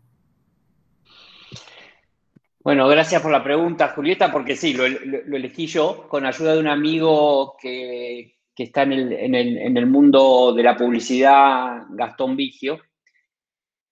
Bueno, 2.66 2.88
gracias 2.88 3.22
por 3.22 3.32
la 3.32 3.44
pregunta, 3.44 3.90
Julieta, 3.90 4.32
porque 4.32 4.56
sí, 4.56 4.74
lo, 4.74 4.86
elegí 4.86 5.68
yo 5.68 6.08
con 6.10 6.26
ayuda 6.26 6.56
de 6.56 6.60
un 6.60 6.68
amigo 6.68 7.56
que, 7.62 8.38
está 8.58 8.82
en 8.82 9.36
el, 9.36 9.86
mundo 9.86 10.52
de 10.52 10.64
la 10.64 10.76
publicidad, 10.76 11.84
Gastón 11.90 12.36
Vigio. 12.36 12.80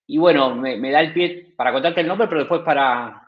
Y 0.07 0.17
bueno, 0.17 0.55
me, 0.55 0.89
da 0.89 1.01
el 1.01 1.13
pie 1.13 1.53
para 1.55 1.71
contarte 1.71 2.01
el 2.01 2.07
nombre, 2.07 2.27
pero 2.27 2.39
después 2.39 2.61
para 2.61 3.22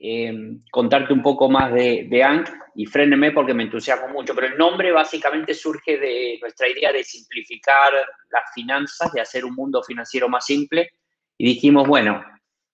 eh, 0.00 0.32
contarte 0.70 1.12
un 1.12 1.22
poco 1.22 1.50
más 1.50 1.72
de, 1.72 2.06
de 2.08 2.22
ANC 2.22 2.48
y 2.76 2.86
fréneme 2.86 3.32
porque 3.32 3.54
me 3.54 3.64
entusiasmo 3.64 4.08
mucho. 4.08 4.34
Pero 4.34 4.46
el 4.46 4.56
nombre 4.56 4.92
básicamente 4.92 5.54
surge 5.54 5.98
de 5.98 6.38
nuestra 6.40 6.68
idea 6.68 6.92
de 6.92 7.02
simplificar 7.02 7.92
las 8.30 8.44
finanzas, 8.54 9.12
de 9.12 9.20
hacer 9.20 9.44
un 9.44 9.54
mundo 9.54 9.82
financiero 9.82 10.28
más 10.28 10.44
simple. 10.44 10.90
Y 11.36 11.46
dijimos, 11.46 11.88
bueno, 11.88 12.22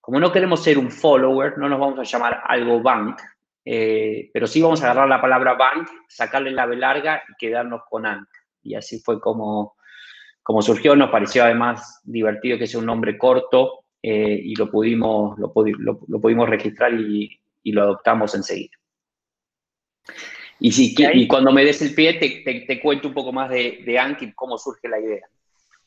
como 0.00 0.20
no 0.20 0.30
queremos 0.30 0.62
ser 0.62 0.76
un 0.76 0.90
follower, 0.90 1.56
no 1.56 1.68
nos 1.68 1.80
vamos 1.80 1.98
a 1.98 2.02
llamar 2.02 2.42
algo 2.44 2.82
bank, 2.82 3.18
eh, 3.64 4.28
pero 4.34 4.46
sí 4.46 4.60
vamos 4.60 4.82
a 4.82 4.90
agarrar 4.90 5.08
la 5.08 5.22
palabra 5.22 5.54
bank, 5.54 5.88
sacarle 6.06 6.50
la 6.50 6.66
B 6.66 6.76
larga 6.76 7.22
y 7.26 7.32
quedarnos 7.38 7.82
con 7.88 8.04
ANC. 8.04 8.28
Y 8.62 8.74
así 8.74 9.00
fue 9.00 9.18
como, 9.18 9.76
como 10.42 10.60
surgió. 10.60 10.94
Nos 10.94 11.10
pareció 11.10 11.44
además 11.44 12.02
divertido 12.04 12.58
que 12.58 12.66
sea 12.66 12.80
un 12.80 12.86
nombre 12.86 13.16
corto 13.16 13.83
eh, 14.06 14.38
y 14.44 14.54
lo 14.54 14.70
pudimos, 14.70 15.38
lo, 15.38 15.50
pudimos 15.50 16.46
registrar 16.46 16.92
y, 16.92 17.40
lo 17.64 17.84
adoptamos 17.84 18.34
enseguida. 18.34 18.76
Y, 20.60 20.72
si, 20.72 20.94
y 20.98 21.26
cuando 21.26 21.50
me 21.52 21.64
des 21.64 21.80
el 21.80 21.94
pie, 21.94 22.12
te, 22.66 22.80
cuento 22.82 23.08
un 23.08 23.14
poco 23.14 23.32
más 23.32 23.48
de, 23.48 23.82
de 23.86 23.98
ANC 23.98 24.20
y 24.20 24.32
cómo 24.34 24.58
surge 24.58 24.88
la 24.88 25.00
idea. 25.00 25.26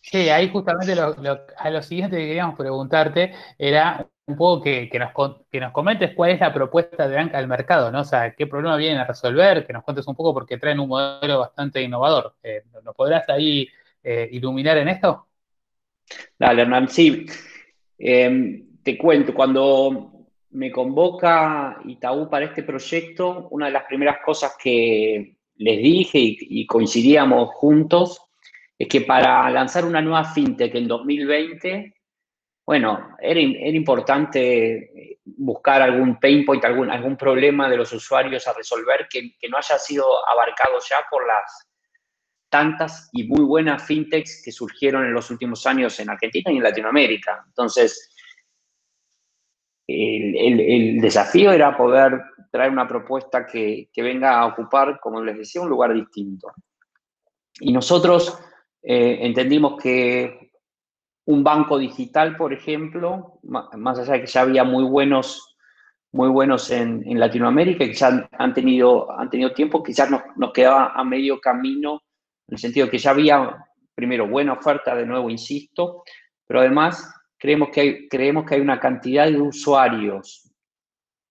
Sí, 0.02 0.30
ahí 0.30 0.50
justamente 0.50 0.94
a 0.94 1.70
lo 1.70 1.84
siguiente 1.84 2.18
que 2.18 2.26
queríamos 2.26 2.58
preguntarte 2.58 3.34
era 3.56 4.10
un 4.26 4.36
poco 4.36 4.64
que, 4.64 4.90
nos, 4.98 5.12
que 5.52 5.60
nos 5.60 5.72
comentes 5.72 6.16
cuál 6.16 6.32
es 6.32 6.40
la 6.40 6.52
propuesta 6.52 7.08
de 7.08 7.16
banca 7.18 7.38
al 7.38 7.48
mercado, 7.48 7.92
¿no? 7.92 8.02
O 8.02 8.04
sea, 8.04 8.34
qué 8.34 8.48
problema 8.48 8.78
vienen 8.78 8.98
a 8.98 9.06
resolver, 9.06 9.64
que 9.64 9.74
nos 9.74 9.84
cuentes 9.84 10.08
un 10.08 10.16
poco 10.16 10.34
porque 10.34 10.58
traen 10.58 10.80
un 10.80 10.90
modelo 10.90 11.38
bastante 11.38 11.84
innovador. 11.84 12.36
Eh, 12.42 12.64
¿Nos 12.84 12.96
podrás 12.96 13.30
ahí 13.30 13.68
eh, 14.02 14.28
iluminar 14.32 14.78
en 14.78 14.88
esto? 14.88 15.28
Dale, 16.40 16.64
Hernán, 16.64 16.90
sí. 16.90 17.28
Em, 17.98 18.82
te 18.84 18.98
cuento, 18.98 19.34
cuando 19.34 20.28
me 20.52 20.72
convoca 20.72 21.80
Itaú 21.86 22.30
para 22.30 22.46
este 22.46 22.64
proyecto, 22.64 23.48
una 23.52 23.68
de 23.68 23.74
las 23.74 23.84
primeras 23.86 24.18
cosas 24.24 24.56
que 24.62 25.38
les 25.56 25.78
dije 25.78 26.20
y 26.22 26.66
coincidíamos 26.66 27.50
juntos 27.56 28.22
es 28.78 28.88
que 28.88 29.02
para 29.02 29.50
lanzar 29.50 29.86
una 29.86 30.02
nueva 30.02 30.24
fintech 30.24 30.76
en 30.76 30.88
2020, 30.88 31.96
bueno, 32.66 33.16
era, 33.20 33.40
importante 33.40 35.20
buscar 35.26 35.82
algún 35.82 36.20
pain 36.20 36.46
point, 36.46 36.64
algún, 36.66 36.92
algún 36.92 37.16
problema 37.16 37.70
de 37.70 37.78
los 37.78 37.92
usuarios 37.94 38.46
a 38.48 38.54
resolver 38.54 39.08
que, 39.10 39.32
no 39.50 39.58
haya 39.58 39.80
sido 39.80 40.06
abarcado 40.30 40.78
ya 40.88 40.98
por 41.10 41.26
las 41.26 41.67
tantas 42.50 43.10
y 43.14 43.28
muy 43.28 43.44
buenas 43.44 43.84
fintechs 43.84 44.42
que 44.44 44.52
surgieron 44.52 45.06
en 45.06 45.14
los 45.14 45.30
últimos 45.30 45.66
años 45.66 46.00
en 46.00 46.10
Argentina 46.10 46.52
y 46.52 46.58
en 46.58 46.64
Latinoamérica. 46.64 47.44
Entonces, 47.48 48.14
el, 49.88 51.00
desafío 51.00 51.52
era 51.52 51.76
poder 51.78 52.22
traer 52.52 52.72
una 52.72 52.88
propuesta 52.88 53.46
que, 53.46 53.90
que, 53.92 54.02
venga 54.02 54.40
a 54.40 54.48
ocupar, 54.48 55.00
como 55.00 55.22
les 55.22 55.38
decía, 55.38 55.62
un 55.62 55.70
lugar 55.70 55.94
distinto. 55.94 56.52
Y 57.60 57.72
nosotros 57.72 58.38
eh, 58.84 59.20
entendimos 59.22 59.82
que 59.82 60.52
un 61.26 61.44
banco 61.44 61.78
digital, 61.78 62.38
por 62.38 62.54
ejemplo, 62.54 63.40
más 63.44 64.00
allá 64.00 64.14
de 64.14 64.22
que 64.22 64.28
ya 64.28 64.42
había 64.42 64.64
muy 64.64 64.86
buenos, 64.86 65.58
muy 66.14 66.30
buenos 66.30 66.72
en, 66.72 67.04
Latinoamérica 67.20 67.84
y 67.84 67.90
que 67.90 67.94
ya 67.94 68.30
han 68.32 68.54
tenido, 68.54 69.12
han 69.12 69.30
tenido 69.30 69.52
tiempo, 69.52 69.84
quizás 69.84 70.10
nos, 70.10 70.22
nos 70.38 70.54
quedaba 70.54 70.94
a 70.94 71.04
medio 71.04 71.40
camino, 71.42 72.02
en 72.48 72.54
el 72.54 72.58
sentido 72.58 72.90
que 72.90 72.98
ya 72.98 73.12
había, 73.12 73.66
primero, 73.94 74.28
buena 74.28 74.54
oferta, 74.54 74.96
de 74.96 75.06
nuevo, 75.06 75.30
insisto, 75.30 76.04
pero 76.46 76.62
además 76.62 77.14
creemos 77.38 77.70
que 77.72 77.82
hay, 77.82 78.08
creemos 78.08 78.46
que 78.46 78.56
hay 78.56 78.62
una 78.62 78.80
cantidad 78.80 79.28
de 79.28 79.40
usuarios 79.40 80.44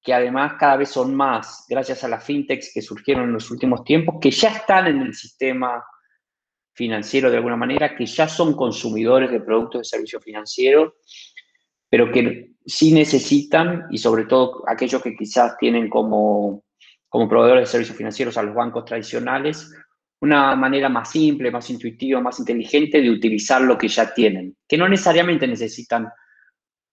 que 0.03 0.15
además 0.15 0.53
cada 0.57 0.77
vez 0.77 0.91
son 0.91 1.17
más, 1.17 1.67
gracias 1.69 2.05
a 2.05 2.09
las 2.09 2.23
fintechs 2.23 2.71
que 2.73 2.81
surgieron 2.81 3.25
en 3.25 3.33
los 3.33 3.51
últimos 3.51 3.83
tiempos, 3.83 4.17
que 4.21 4.31
ya 4.31 4.51
están 4.51 4.87
en 4.87 5.01
el 5.01 5.15
sistema 5.15 5.85
financiero 6.75 7.29
de 7.29 7.39
alguna 7.39 7.57
manera, 7.57 7.97
que 7.97 8.07
ya 8.07 8.29
son 8.29 8.55
consumidores 8.55 9.33
de 9.33 9.41
productos 9.41 9.81
de 9.81 9.85
servicio 9.85 10.21
financiero, 10.21 10.95
pero 11.89 12.13
que 12.13 12.53
sí 12.65 12.93
necesitan, 12.93 13.87
y 13.91 13.99
sobre 13.99 14.27
todo 14.27 14.63
aquellos 14.69 15.03
que 15.03 15.17
quizás 15.17 15.57
tienen 15.59 15.89
como, 15.89 16.63
como 17.09 17.29
proveedores 17.29 17.63
de 17.63 17.73
servicios 17.73 17.97
financieros 17.97 18.37
a 18.37 18.45
los 18.45 18.55
bancos 18.55 18.85
tradicionales, 18.85 19.73
una 20.21 20.57
manera 20.57 20.89
más 20.89 21.11
simple, 21.11 21.51
más 21.51 21.69
intuitiva, 21.71 22.21
más 22.21 22.39
inteligente 22.39 23.01
de 23.01 23.11
utilizar 23.11 23.61
lo 23.61 23.77
que 23.77 23.89
ya 23.89 24.13
tienen, 24.15 24.57
que 24.67 24.79
no 24.79 24.89
necesariamente 24.89 25.47
necesitan 25.47 26.09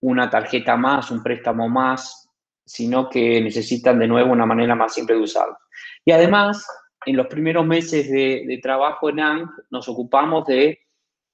una 0.01 0.29
tarjeta 0.29 0.75
más, 0.75 1.11
un 1.11 1.23
préstamo 1.23 1.69
más, 1.69 2.29
sino 2.65 3.09
que 3.09 3.41
necesitan 3.41 3.99
de 3.99 4.07
nuevo 4.07 4.31
una 4.31 4.45
manera 4.45 4.75
más 4.75 4.93
simple 4.93 5.15
de 5.15 5.21
usarlo. 5.21 5.57
Y 6.03 6.11
además, 6.11 6.65
en 7.05 7.17
los 7.17 7.27
primeros 7.27 7.65
meses 7.65 8.09
de, 8.09 8.59
trabajo 8.61 9.09
en 9.09 9.19
ANC 9.19 9.49
nos 9.69 9.87
ocupamos 9.87 10.45
de 10.45 10.79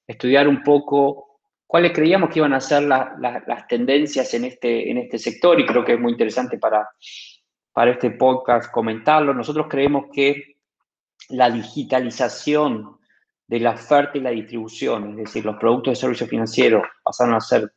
estudiar 0.06 0.48
un 0.48 0.62
poco 0.62 1.40
cuáles 1.66 1.92
creíamos 1.92 2.30
que 2.30 2.40
iban 2.40 2.52
a 2.52 2.60
ser 2.60 2.82
las 2.82 3.66
tendencias 3.68 4.32
en 4.34 4.44
este, 4.44 4.90
en 4.90 4.98
este 4.98 5.18
sector 5.18 5.58
y 5.58 5.66
creo 5.66 5.84
que 5.84 5.94
es 5.94 6.00
muy 6.00 6.12
interesante 6.12 6.58
para, 6.58 6.88
para 7.72 7.92
este 7.92 8.10
podcast 8.10 8.72
comentarlo. 8.72 9.32
Nosotros 9.34 9.66
creemos 9.68 10.06
que 10.12 10.59
la 11.28 11.50
digitalización 11.50 12.98
de 13.46 13.60
la 13.60 13.72
oferta 13.72 14.18
y 14.18 14.20
la 14.20 14.30
distribución, 14.30 15.10
es 15.10 15.16
decir, 15.16 15.44
los 15.44 15.56
productos 15.56 15.92
de 15.92 16.00
servicio 16.00 16.26
financiero 16.26 16.82
pasaron 17.02 17.34
a 17.34 17.40
ser 17.40 17.72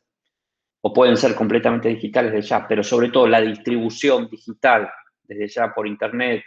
o 0.86 0.92
pueden 0.92 1.16
ser 1.16 1.34
completamente 1.34 1.88
digitales 1.88 2.32
de 2.32 2.42
ya, 2.42 2.68
pero 2.68 2.82
sobre 2.82 3.08
todo 3.08 3.26
la 3.26 3.40
distribución 3.40 4.28
digital 4.28 4.90
desde 5.22 5.48
ya 5.48 5.72
por 5.72 5.86
Internet, 5.86 6.44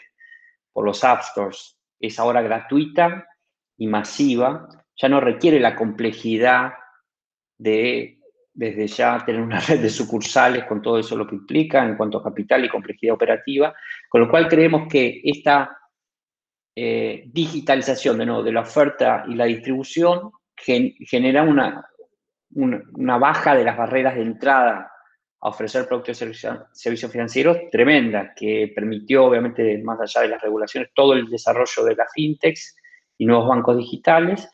por 0.71 0.85
los 0.85 1.03
App 1.03 1.23
Stores 1.23 1.77
es 1.99 2.19
ahora 2.19 2.41
gratuita 2.41 3.27
y 3.77 3.87
masiva, 3.87 4.67
ya 4.95 5.09
no 5.09 5.19
requiere 5.19 5.59
la 5.59 5.75
complejidad 5.75 6.73
de 7.57 8.17
desde 8.53 8.87
ya 8.87 9.23
tener 9.23 9.41
una 9.41 9.59
red 9.67 9.81
de 9.81 9.89
sucursales 9.89 10.65
con 10.65 10.81
todo 10.81 10.97
eso 10.97 11.15
lo 11.15 11.27
que 11.27 11.35
implica 11.35 11.83
en 11.83 11.95
cuanto 11.95 12.17
a 12.17 12.23
capital 12.23 12.65
y 12.65 12.69
complejidad 12.69 13.15
operativa, 13.15 13.73
con 14.09 14.21
lo 14.21 14.29
cual 14.29 14.47
creemos 14.47 14.87
que 14.87 15.21
esta 15.23 15.77
eh, 16.79 17.23
digitalización 17.33 18.19
de, 18.19 18.27
nuevo, 18.27 18.43
de 18.43 18.51
la 18.51 18.61
oferta 18.61 19.25
y 19.27 19.33
la 19.33 19.45
distribución 19.45 20.31
genera 20.55 21.41
una, 21.41 21.89
una, 22.51 23.17
baja 23.17 23.55
de 23.55 23.63
las 23.63 23.75
barreras 23.75 24.13
de 24.13 24.21
entrada 24.21 24.91
a 25.41 25.49
ofrecer 25.49 25.87
productos 25.87 26.21
y 26.21 26.35
servicios 26.73 27.11
financieros 27.11 27.57
tremenda, 27.71 28.31
que 28.35 28.71
permitió, 28.75 29.25
obviamente, 29.25 29.79
más 29.79 29.99
allá 30.01 30.21
de 30.21 30.27
las 30.27 30.41
regulaciones, 30.43 30.91
todo 30.93 31.13
el 31.13 31.25
desarrollo 31.25 31.83
de 31.83 31.95
las 31.95 32.13
fintechs 32.13 32.75
y 33.17 33.25
nuevos 33.25 33.47
bancos 33.47 33.75
digitales. 33.75 34.47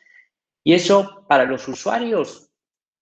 Y 0.62 0.72
eso 0.72 1.26
para 1.28 1.44
los 1.44 1.68
usuarios, 1.68 2.50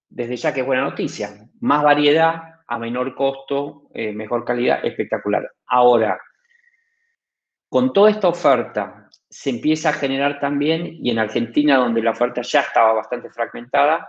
desde 0.09 0.35
ya 0.35 0.53
que 0.53 0.63
es 0.63 0.67
buena 0.67 0.83
noticia, 0.83 1.49
más 1.61 1.85
variedad 1.85 2.57
a 2.67 2.77
menor 2.77 3.15
costo, 3.15 3.89
eh, 3.95 4.13
mejor 4.13 4.45
calidad, 4.45 4.85
espectacular. 4.85 5.49
Ahora, 5.67 6.21
con 7.69 7.93
toda 7.93 8.11
esta 8.11 8.27
oferta 8.27 9.02
se 9.33 9.49
empieza 9.49 9.89
a 9.89 9.95
generar 9.95 10.39
también, 10.39 10.99
y 11.03 11.11
en 11.11 11.19
Argentina, 11.19 11.79
donde 11.79 12.03
la 12.03 12.11
oferta 12.11 12.43
ya 12.43 12.61
estaba 12.61 12.93
bastante 12.93 13.31
fragmentada, 13.31 14.07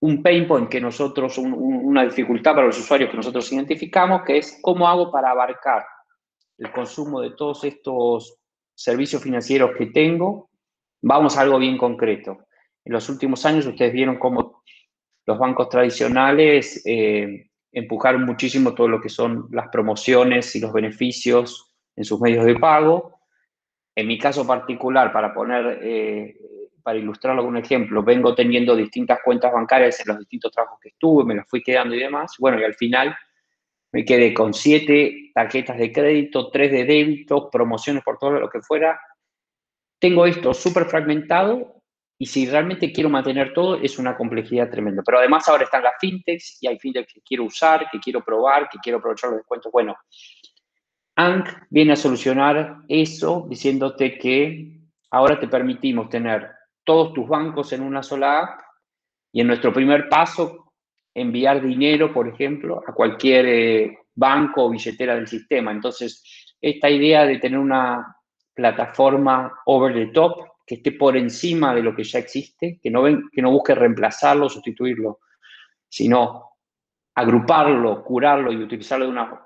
un 0.00 0.20
pain 0.20 0.48
point 0.48 0.68
que 0.68 0.80
nosotros, 0.80 1.38
una 1.38 2.04
dificultad 2.04 2.54
para 2.54 2.66
los 2.66 2.78
usuarios 2.78 3.08
que 3.08 3.16
nosotros 3.16 3.50
identificamos, 3.52 4.22
que 4.22 4.38
es 4.38 4.58
cómo 4.60 4.88
hago 4.88 5.12
para 5.12 5.30
abarcar 5.30 5.86
el 6.58 6.72
consumo 6.72 7.20
de 7.20 7.30
todos 7.30 7.62
estos 7.64 8.36
servicios 8.74 9.22
financieros 9.22 9.70
que 9.78 9.86
tengo. 9.86 10.50
Vamos 11.02 11.36
a 11.36 11.42
algo 11.42 11.58
bien 11.58 11.78
concreto. 11.78 12.46
En 12.84 12.92
los 12.92 13.08
últimos 13.08 13.46
años 13.46 13.64
ustedes 13.64 13.92
vieron 13.92 14.18
cómo 14.18 14.62
los 15.24 15.38
bancos 15.38 15.68
tradicionales 15.68 16.82
eh, 16.84 17.48
empujaron 17.70 18.24
muchísimo 18.24 18.74
todo 18.74 18.88
lo 18.88 19.00
que 19.00 19.08
son 19.08 19.48
las 19.52 19.68
promociones 19.68 20.54
y 20.56 20.60
los 20.60 20.72
beneficios 20.72 21.72
en 21.94 22.04
sus 22.04 22.20
medios 22.20 22.44
de 22.44 22.56
pago. 22.56 23.15
En 23.96 24.06
mi 24.06 24.18
caso 24.18 24.46
particular, 24.46 25.10
para 25.10 25.32
poner 25.32 25.80
eh, 25.82 26.36
para 26.86 26.98
ilustrarlo 26.98 27.42
con 27.42 27.50
un 27.50 27.56
ejemplo, 27.56 28.04
vengo 28.04 28.32
teniendo 28.32 28.76
distintas 28.76 29.18
cuentas 29.24 29.52
bancarias 29.52 29.98
en 30.00 30.06
los 30.06 30.18
distintos 30.20 30.52
trabajos 30.52 30.78
que 30.80 30.90
estuve, 30.90 31.24
me 31.24 31.34
las 31.34 31.48
fui 31.48 31.60
quedando 31.60 31.96
y 31.96 31.98
demás. 31.98 32.36
Bueno, 32.38 32.60
y 32.60 32.64
al 32.64 32.74
final 32.74 33.16
me 33.90 34.04
quedé 34.04 34.32
con 34.32 34.54
siete 34.54 35.32
tarjetas 35.34 35.78
de 35.78 35.90
crédito, 35.90 36.48
tres 36.50 36.70
de 36.70 36.84
débito, 36.84 37.50
promociones 37.50 38.04
por 38.04 38.18
todo 38.18 38.32
lo 38.32 38.48
que 38.48 38.60
fuera. 38.60 39.00
Tengo 39.98 40.26
esto 40.26 40.54
súper 40.54 40.84
fragmentado 40.84 41.82
y 42.18 42.26
si 42.26 42.46
realmente 42.46 42.92
quiero 42.92 43.10
mantener 43.10 43.52
todo 43.52 43.76
es 43.76 43.98
una 43.98 44.16
complejidad 44.16 44.70
tremenda. 44.70 45.02
Pero 45.04 45.18
además 45.18 45.48
ahora 45.48 45.64
están 45.64 45.82
las 45.82 45.94
fintechs 45.98 46.58
y 46.62 46.68
hay 46.68 46.78
fintechs 46.78 47.14
que 47.14 47.20
quiero 47.22 47.44
usar, 47.44 47.88
que 47.90 47.98
quiero 47.98 48.22
probar, 48.22 48.68
que 48.68 48.78
quiero 48.78 48.98
aprovechar 48.98 49.30
los 49.30 49.40
descuentos. 49.40 49.72
Bueno, 49.72 49.96
ANC 51.16 51.66
viene 51.70 51.94
a 51.94 51.96
solucionar 51.96 52.82
eso 52.88 53.46
diciéndote 53.48 54.18
que 54.18 54.80
ahora 55.10 55.40
te 55.40 55.48
permitimos 55.48 56.10
tener 56.10 56.50
todos 56.84 57.14
tus 57.14 57.26
bancos 57.26 57.72
en 57.72 57.82
una 57.82 58.02
sola 58.02 58.40
app 58.40 58.60
y 59.32 59.40
en 59.40 59.46
nuestro 59.48 59.72
primer 59.72 60.08
paso 60.08 60.72
enviar 61.14 61.62
dinero, 61.62 62.12
por 62.12 62.28
ejemplo, 62.28 62.82
a 62.86 62.92
cualquier 62.92 63.46
eh, 63.46 63.98
banco 64.14 64.66
o 64.66 64.70
billetera 64.70 65.14
del 65.14 65.26
sistema. 65.26 65.72
Entonces, 65.72 66.54
esta 66.60 66.90
idea 66.90 67.24
de 67.24 67.38
tener 67.38 67.58
una 67.58 68.14
plataforma 68.54 69.52
over 69.64 69.94
the 69.94 70.12
top 70.12 70.46
que 70.66 70.76
esté 70.76 70.92
por 70.92 71.16
encima 71.16 71.74
de 71.74 71.82
lo 71.82 71.94
que 71.94 72.04
ya 72.04 72.18
existe, 72.18 72.78
que 72.82 72.90
no, 72.90 73.02
ven, 73.02 73.28
que 73.32 73.40
no 73.40 73.50
busque 73.50 73.74
reemplazarlo, 73.74 74.48
sustituirlo, 74.48 75.20
sino 75.88 76.50
agruparlo, 77.14 78.04
curarlo 78.04 78.52
y 78.52 78.56
utilizarlo 78.56 79.06
de 79.06 79.12
una 79.12 79.45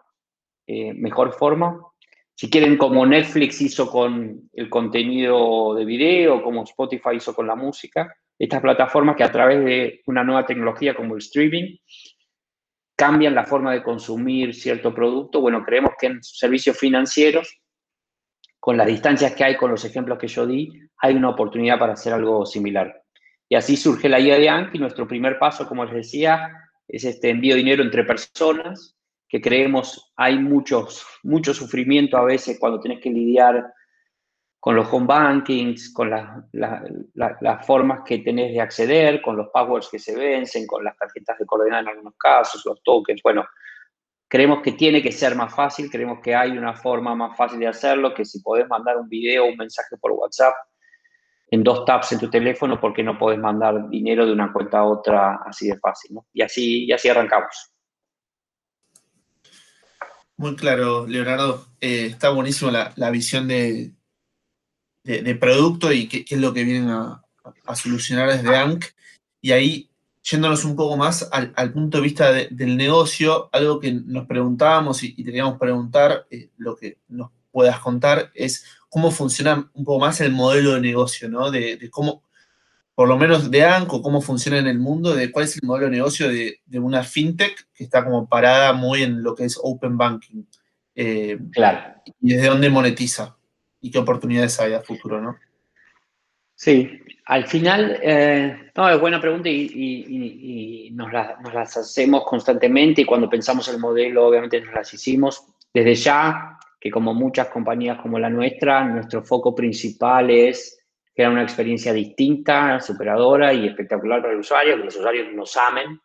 eh, 0.72 0.94
mejor 0.94 1.32
forma. 1.32 1.80
Si 2.32 2.48
quieren, 2.48 2.76
como 2.76 3.04
Netflix 3.04 3.60
hizo 3.60 3.90
con 3.90 4.48
el 4.52 4.70
contenido 4.70 5.74
de 5.74 5.84
video, 5.84 6.44
como 6.44 6.62
Spotify 6.62 7.16
hizo 7.16 7.34
con 7.34 7.48
la 7.48 7.56
música, 7.56 8.14
estas 8.38 8.60
plataformas 8.60 9.16
que 9.16 9.24
a 9.24 9.32
través 9.32 9.64
de 9.64 10.00
una 10.06 10.22
nueva 10.22 10.46
tecnología 10.46 10.94
como 10.94 11.14
el 11.14 11.18
streaming 11.18 11.76
cambian 12.94 13.34
la 13.34 13.42
forma 13.42 13.72
de 13.72 13.82
consumir 13.82 14.54
cierto 14.54 14.94
producto. 14.94 15.40
Bueno, 15.40 15.64
creemos 15.64 15.90
que 15.98 16.06
en 16.06 16.22
servicios 16.22 16.78
financieros, 16.78 17.52
con 18.60 18.76
las 18.76 18.86
distancias 18.86 19.34
que 19.34 19.42
hay, 19.42 19.56
con 19.56 19.72
los 19.72 19.84
ejemplos 19.84 20.20
que 20.20 20.28
yo 20.28 20.46
di, 20.46 20.70
hay 20.98 21.16
una 21.16 21.30
oportunidad 21.30 21.80
para 21.80 21.94
hacer 21.94 22.12
algo 22.12 22.46
similar. 22.46 23.02
Y 23.48 23.56
así 23.56 23.76
surge 23.76 24.08
la 24.08 24.20
idea 24.20 24.38
de 24.38 24.48
Anki. 24.48 24.78
Nuestro 24.78 25.08
primer 25.08 25.36
paso, 25.36 25.66
como 25.66 25.84
les 25.84 25.94
decía, 25.94 26.48
es 26.86 27.02
este 27.02 27.30
envío 27.30 27.54
de 27.54 27.58
dinero 27.58 27.82
entre 27.82 28.04
personas 28.04 28.99
que 29.30 29.40
creemos 29.40 30.12
hay 30.16 30.38
muchos, 30.40 31.06
mucho 31.22 31.54
sufrimiento 31.54 32.18
a 32.18 32.24
veces 32.24 32.58
cuando 32.58 32.80
tienes 32.80 33.00
que 33.00 33.10
lidiar 33.10 33.72
con 34.58 34.74
los 34.74 34.92
home 34.92 35.06
bankings, 35.06 35.94
con 35.94 36.10
las 36.10 37.66
formas 37.66 38.00
que 38.04 38.18
tenés 38.18 38.52
de 38.52 38.60
acceder, 38.60 39.22
con 39.22 39.36
los 39.36 39.48
passwords 39.50 39.88
que 39.88 40.00
se 40.00 40.16
vencen, 40.16 40.66
con 40.66 40.84
las 40.84 40.96
tarjetas 40.96 41.38
de 41.38 41.46
coordenada 41.46 41.82
en 41.82 41.88
algunos 41.88 42.14
casos, 42.18 42.66
los 42.66 42.82
tokens. 42.82 43.22
Bueno, 43.22 43.46
creemos 44.28 44.60
que 44.62 44.72
tiene 44.72 45.00
que 45.00 45.12
ser 45.12 45.36
más 45.36 45.54
fácil, 45.54 45.88
creemos 45.88 46.18
que 46.20 46.34
hay 46.34 46.58
una 46.58 46.74
forma 46.74 47.14
más 47.14 47.36
fácil 47.36 47.60
de 47.60 47.68
hacerlo, 47.68 48.12
que 48.12 48.24
si 48.24 48.42
podés 48.42 48.68
mandar 48.68 48.98
un 48.98 49.08
video 49.08 49.46
un 49.46 49.56
mensaje 49.56 49.96
por 49.96 50.10
WhatsApp 50.10 50.54
en 51.52 51.62
dos 51.62 51.84
taps 51.84 52.12
en 52.12 52.18
tu 52.18 52.28
teléfono, 52.28 52.80
¿por 52.80 52.92
qué 52.92 53.04
no 53.04 53.16
podés 53.16 53.38
mandar 53.38 53.88
dinero 53.88 54.26
de 54.26 54.32
una 54.32 54.52
cuenta 54.52 54.80
a 54.80 54.84
otra 54.84 55.38
así 55.46 55.68
de 55.68 55.78
fácil? 55.78 56.18
Y, 56.32 56.42
así, 56.42 56.84
y 56.84 56.92
así 56.92 57.08
arrancamos. 57.08 57.69
Muy 60.40 60.56
claro, 60.56 61.06
Leonardo. 61.06 61.66
Eh, 61.82 62.06
está 62.06 62.30
buenísima 62.30 62.94
la, 62.96 63.10
visión 63.10 63.46
de, 63.46 63.92
producto 65.38 65.92
y 65.92 66.08
qué, 66.08 66.24
es 66.26 66.38
lo 66.38 66.54
que 66.54 66.64
vienen 66.64 66.88
a, 66.88 67.22
solucionar 67.74 68.30
desde 68.32 68.56
ANC. 68.56 68.86
Y 69.42 69.52
ahí, 69.52 69.90
yéndonos 70.22 70.64
un 70.64 70.76
poco 70.76 70.96
más 70.96 71.28
al, 71.30 71.72
punto 71.74 71.98
de 71.98 72.04
vista 72.04 72.32
del 72.32 72.78
negocio, 72.78 73.50
algo 73.52 73.80
que 73.80 73.92
nos 73.92 74.26
preguntábamos 74.26 75.02
y, 75.02 75.08
y 75.08 75.16
te 75.16 75.24
queríamos 75.24 75.58
preguntar, 75.58 76.26
eh, 76.30 76.48
lo 76.56 76.74
que 76.74 76.96
nos 77.08 77.32
puedas 77.50 77.78
contar, 77.80 78.30
es 78.34 78.64
cómo 78.88 79.10
funciona 79.10 79.70
un 79.74 79.84
poco 79.84 80.00
más 80.00 80.22
el 80.22 80.32
modelo 80.32 80.72
de 80.72 80.80
negocio, 80.80 81.28
¿no? 81.28 81.50
de 81.50 81.90
cómo, 81.90 82.22
por 83.00 83.08
lo 83.08 83.16
menos 83.16 83.50
de 83.50 83.64
ANCO, 83.64 84.02
cómo 84.02 84.20
funciona 84.20 84.58
en 84.58 84.66
el 84.66 84.78
mundo, 84.78 85.14
de 85.14 85.32
cuál 85.32 85.46
es 85.46 85.56
el 85.56 85.66
modelo 85.66 85.86
de 85.86 85.96
negocio 85.96 86.28
de, 86.28 86.60
una 86.74 87.02
fintech 87.02 87.66
que 87.72 87.84
está 87.84 88.04
como 88.04 88.28
parada 88.28 88.74
muy 88.74 89.02
en 89.02 89.22
lo 89.22 89.34
que 89.34 89.46
es 89.46 89.58
open 89.62 89.96
banking. 89.96 90.44
Eh, 90.94 91.38
claro. 91.50 91.94
Y 92.20 92.34
desde 92.34 92.48
dónde 92.48 92.68
monetiza 92.68 93.38
y 93.80 93.90
qué 93.90 93.98
oportunidades 93.98 94.60
hay 94.60 94.74
a 94.74 94.82
futuro, 94.82 95.18
¿no? 95.18 95.38
Sí, 96.54 97.00
al 97.24 97.46
final, 97.46 97.98
eh, 98.02 98.70
no, 98.76 98.90
es 98.90 99.00
buena 99.00 99.18
pregunta 99.18 99.48
y, 99.48 100.90
nos, 100.92 101.10
nos, 101.10 101.54
las 101.54 101.76
hacemos 101.78 102.24
constantemente 102.26 103.00
y 103.00 103.06
cuando 103.06 103.30
pensamos 103.30 103.66
el 103.68 103.78
modelo, 103.78 104.26
obviamente 104.26 104.60
nos 104.60 104.74
las 104.74 104.92
hicimos. 104.92 105.42
Desde 105.72 105.94
ya, 105.94 106.58
que 106.78 106.90
como 106.90 107.14
muchas 107.14 107.48
compañías 107.48 107.98
como 107.98 108.18
la 108.18 108.28
nuestra, 108.28 108.84
nuestro 108.84 109.22
foco 109.24 109.54
principal 109.54 110.28
es 110.28 110.79
era 111.20 111.30
una 111.30 111.42
experiencia 111.42 111.92
distinta, 111.92 112.80
superadora 112.80 113.52
y 113.52 113.66
espectacular 113.66 114.20
para 114.20 114.32
el 114.32 114.40
usuario, 114.40 114.76
que 114.76 114.84
los 114.84 114.96
usuarios 114.96 115.32
nos 115.32 115.56
amen, 115.56 116.00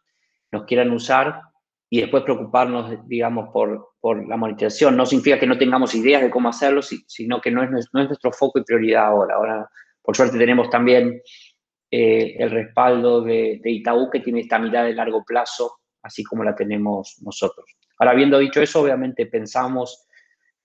nos 0.51 0.65
quieran 0.65 0.91
usar 0.91 1.41
y 1.89 2.01
después 2.01 2.23
preocuparnos, 2.23 3.07
digamos, 3.07 3.49
por, 3.53 3.93
por 3.99 4.27
la 4.27 4.37
monetización. 4.37 4.97
No 4.97 5.05
significa 5.05 5.39
que 5.39 5.47
no 5.47 5.57
tengamos 5.57 5.93
ideas 5.95 6.21
de 6.21 6.29
cómo 6.29 6.49
hacerlo, 6.49 6.81
sino 6.81 7.39
que 7.39 7.51
no 7.51 7.63
es, 7.63 7.89
no 7.93 8.01
es 8.01 8.07
nuestro 8.07 8.31
foco 8.31 8.59
y 8.59 8.63
prioridad 8.63 9.05
ahora. 9.05 9.35
Ahora, 9.35 9.69
por 10.01 10.15
suerte, 10.15 10.37
tenemos 10.37 10.69
también 10.69 11.21
eh, 11.89 12.35
el 12.37 12.51
respaldo 12.51 13.21
de, 13.21 13.59
de 13.63 13.71
Itaú, 13.71 14.09
que 14.09 14.19
tiene 14.19 14.41
esta 14.41 14.59
mirada 14.59 14.87
de 14.87 14.93
largo 14.93 15.23
plazo, 15.23 15.79
así 16.01 16.23
como 16.23 16.43
la 16.43 16.55
tenemos 16.55 17.17
nosotros. 17.21 17.65
Ahora, 17.99 18.11
habiendo 18.11 18.39
dicho 18.39 18.61
eso, 18.61 18.81
obviamente 18.81 19.27
pensamos 19.27 20.07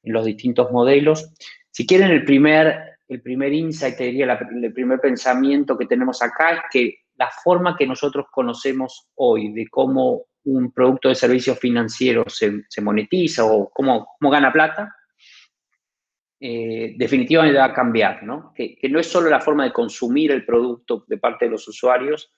en 0.03 0.13
los 0.13 0.25
distintos 0.25 0.73
modelos. 0.73 1.33
Si 1.71 1.87
quieren, 1.87 2.11
el 2.11 2.25
primer 2.25 2.90
el 3.11 3.21
primer 3.23 3.53
insight, 3.53 3.97
te 3.97 4.05
diría, 4.05 4.39
el 4.63 4.73
primer 4.73 5.01
pensamiento 5.01 5.77
que 5.77 5.87
tenemos 5.87 6.23
acá 6.23 6.53
es 6.53 6.61
que 6.71 6.95
la 7.17 7.29
forma 7.29 7.77
que 7.77 7.87
nosotros 7.87 8.27
conocemos 8.31 9.09
hoy 9.17 9.53
de 9.53 9.67
cómo 9.69 10.27
un 10.45 10.73
producto 10.73 11.09
de 11.09 11.17
servicios 11.17 11.59
financieros 11.59 12.41
se, 12.69 12.81
monetiza 12.81 13.45
o 13.45 13.69
cómo, 13.69 14.07
cómo 14.17 14.31
gana 14.31 14.53
plata, 14.53 14.95
eh, 16.39 16.95
definitivamente 16.97 17.59
va 17.59 17.67
a 17.67 17.75
cambiar, 17.75 18.23
¿no? 18.23 18.53
Que, 18.55 18.79
no 18.89 19.01
es 19.01 19.09
solo 19.09 19.29
la 19.29 19.41
forma 19.41 19.65
de 19.65 19.73
consumir 19.73 20.31
el 20.31 20.47
producto 20.47 21.05
de 21.09 21.19
parte 21.19 21.47
de 21.47 21.51
los 21.51 21.67
usuarios, 21.67 22.33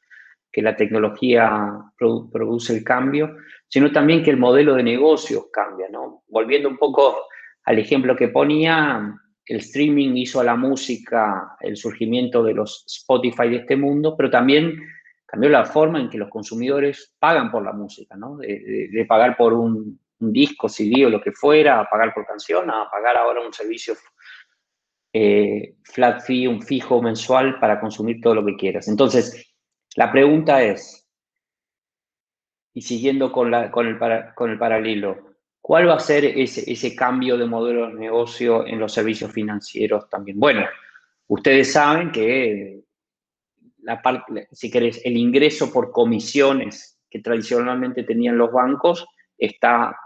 que 0.50 0.62
la 0.62 0.74
tecnología 0.74 1.50
produce 1.98 2.74
el 2.74 2.82
cambio, 2.82 3.36
sino 3.68 3.92
también 3.92 4.22
que 4.22 4.30
el 4.30 4.38
modelo 4.38 4.74
de 4.74 4.82
negocios 4.82 5.44
cambia, 5.52 5.88
¿no? 5.90 6.24
Volviendo 6.28 6.70
un 6.70 6.78
poco 6.78 7.26
al 7.64 7.78
ejemplo 7.78 8.16
que 8.16 8.28
ponía, 8.28 9.14
el 9.46 9.58
streaming 9.58 10.16
hizo 10.16 10.40
a 10.40 10.44
la 10.44 10.56
música 10.56 11.56
el 11.60 11.76
surgimiento 11.76 12.42
de 12.42 12.54
los 12.54 12.84
Spotify 12.86 13.48
de 13.48 13.56
este 13.56 13.76
mundo, 13.76 14.16
pero 14.16 14.30
también 14.30 14.80
cambió 15.26 15.50
la 15.50 15.64
forma 15.64 16.00
en 16.00 16.10
que 16.10 16.18
los 16.18 16.28
consumidores 16.28 17.14
pagan 17.18 17.50
por 17.50 17.64
la 17.64 17.72
música, 17.72 18.16
¿no? 18.16 18.36
De, 18.36 19.04
pagar 19.08 19.36
por 19.36 19.54
un, 19.54 20.00
disco, 20.24 20.68
CD 20.68 21.04
o 21.04 21.10
lo 21.10 21.20
que 21.20 21.32
fuera, 21.32 21.80
a 21.80 21.90
pagar 21.90 22.14
por 22.14 22.24
canción, 22.24 22.70
a 22.70 22.88
pagar 22.88 23.16
ahora 23.16 23.44
un 23.44 23.52
servicio 23.52 23.94
eh, 25.12 25.74
flat 25.82 26.20
fee, 26.20 26.46
un 26.46 26.62
fijo 26.62 27.02
mensual 27.02 27.58
para 27.58 27.80
consumir 27.80 28.20
todo 28.20 28.36
lo 28.36 28.46
que 28.46 28.54
quieras. 28.54 28.86
Entonces, 28.86 29.52
la 29.96 30.12
pregunta 30.12 30.62
es, 30.62 31.08
y 32.72 32.82
siguiendo 32.82 33.32
con, 33.32 33.52
el 33.52 34.58
paralelo, 34.58 35.31
¿Cuál 35.62 35.88
va 35.88 35.94
a 35.94 36.00
ser 36.00 36.24
ese, 36.24 36.96
cambio 36.96 37.38
de 37.38 37.46
modelo 37.46 37.86
de 37.86 37.94
negocio 37.94 38.66
en 38.66 38.80
los 38.80 38.92
servicios 38.92 39.30
financieros 39.30 40.10
también? 40.10 40.40
Bueno, 40.40 40.66
ustedes 41.28 41.72
saben 41.72 42.10
que 42.10 42.82
si 44.50 44.70
querés, 44.72 45.00
el 45.04 45.16
ingreso 45.16 45.72
por 45.72 45.92
comisiones 45.92 46.98
que 47.08 47.20
tradicionalmente 47.20 48.02
tenían 48.02 48.36
los 48.36 48.50
bancos 48.50 49.06
está 49.38 49.96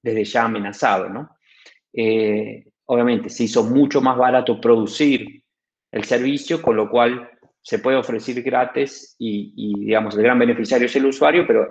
desde 0.00 0.24
ya 0.24 0.44
amenazado, 0.44 1.08
¿no? 1.08 1.36
Eh, 1.92 2.64
obviamente 2.84 3.30
se 3.30 3.44
hizo 3.44 3.64
mucho 3.64 4.00
más 4.00 4.16
barato 4.16 4.60
producir 4.60 5.42
el 5.90 6.04
servicio, 6.04 6.62
con 6.62 6.76
lo 6.76 6.88
cual 6.88 7.30
se 7.60 7.80
puede 7.80 7.96
ofrecer 7.96 8.42
gratis 8.42 9.16
y, 9.18 9.54
y, 9.56 9.86
digamos, 9.86 10.16
el 10.16 10.22
gran 10.22 10.38
beneficiario 10.38 10.86
es 10.86 10.94
el 10.94 11.06
usuario, 11.06 11.44
pero 11.46 11.66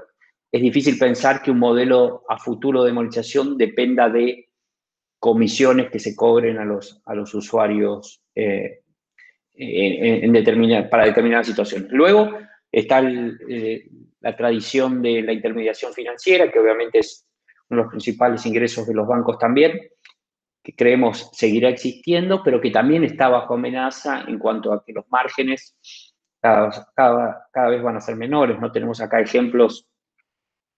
es 0.53 0.61
difícil 0.61 0.99
pensar 0.99 1.41
que 1.41 1.49
un 1.49 1.57
modelo 1.57 2.23
a 2.29 2.37
futuro 2.37 2.83
de 2.83 2.93
monetización 2.93 3.57
dependa 3.57 4.07
de 4.07 4.49
comisiones 5.17 5.89
que 5.89 5.97
se 5.97 6.15
cobren 6.15 6.59
a 6.59 6.63
los, 6.63 7.01
a 7.05 7.15
los 7.15 7.33
usuarios 7.33 8.21
eh, 8.35 8.81
en, 9.55 10.31
para 10.91 11.05
determinadas 11.05 11.47
situaciones. 11.47 11.91
Luego 11.91 12.37
está 12.71 13.01
eh, 13.01 13.89
la 14.19 14.35
tradición 14.35 15.01
de 15.01 15.23
la 15.23 15.33
intermediación 15.33 15.91
financiera, 15.91 16.51
que 16.51 16.59
obviamente 16.59 16.99
es 16.99 17.25
uno 17.69 17.79
de 17.79 17.83
los 17.85 17.91
principales 17.91 18.45
ingresos 18.45 18.85
de 18.85 18.93
los 18.93 19.07
bancos 19.07 19.39
también, 19.39 19.81
que 20.61 20.75
creemos 20.75 21.31
seguirá 21.33 21.69
existiendo, 21.69 22.43
pero 22.43 22.61
que 22.61 22.69
también 22.69 23.03
está 23.03 23.27
bajo 23.27 23.55
amenaza 23.55 24.23
en 24.27 24.37
cuanto 24.37 24.71
a 24.71 24.85
que 24.85 24.93
los 24.93 25.09
márgenes 25.09 25.75
cada, 26.39 26.69
cada, 26.95 27.47
cada 27.51 27.69
vez 27.69 27.81
van 27.81 27.97
a 27.97 28.01
ser 28.01 28.17
menores. 28.17 28.59
No 28.59 28.71
tenemos 28.71 29.01
acá 29.01 29.19
ejemplos 29.19 29.87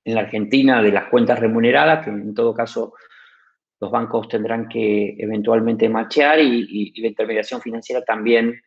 en 0.05 0.15
la 0.15 0.21
Argentina 0.21 0.81
de 0.81 0.91
las 0.91 1.09
cuentas 1.09 1.39
remuneradas, 1.39 2.05
que 2.05 2.11
en 2.11 2.33
todo 2.33 2.53
caso 2.53 2.93
los 3.79 3.91
bancos 3.91 4.27
tendrán 4.29 4.69
que 4.69 5.15
eventualmente 5.17 5.89
machear 5.89 6.39
y, 6.39 6.93
la 7.01 7.07
intermediación 7.07 7.59
financiera 7.59 8.03
también 8.03 8.61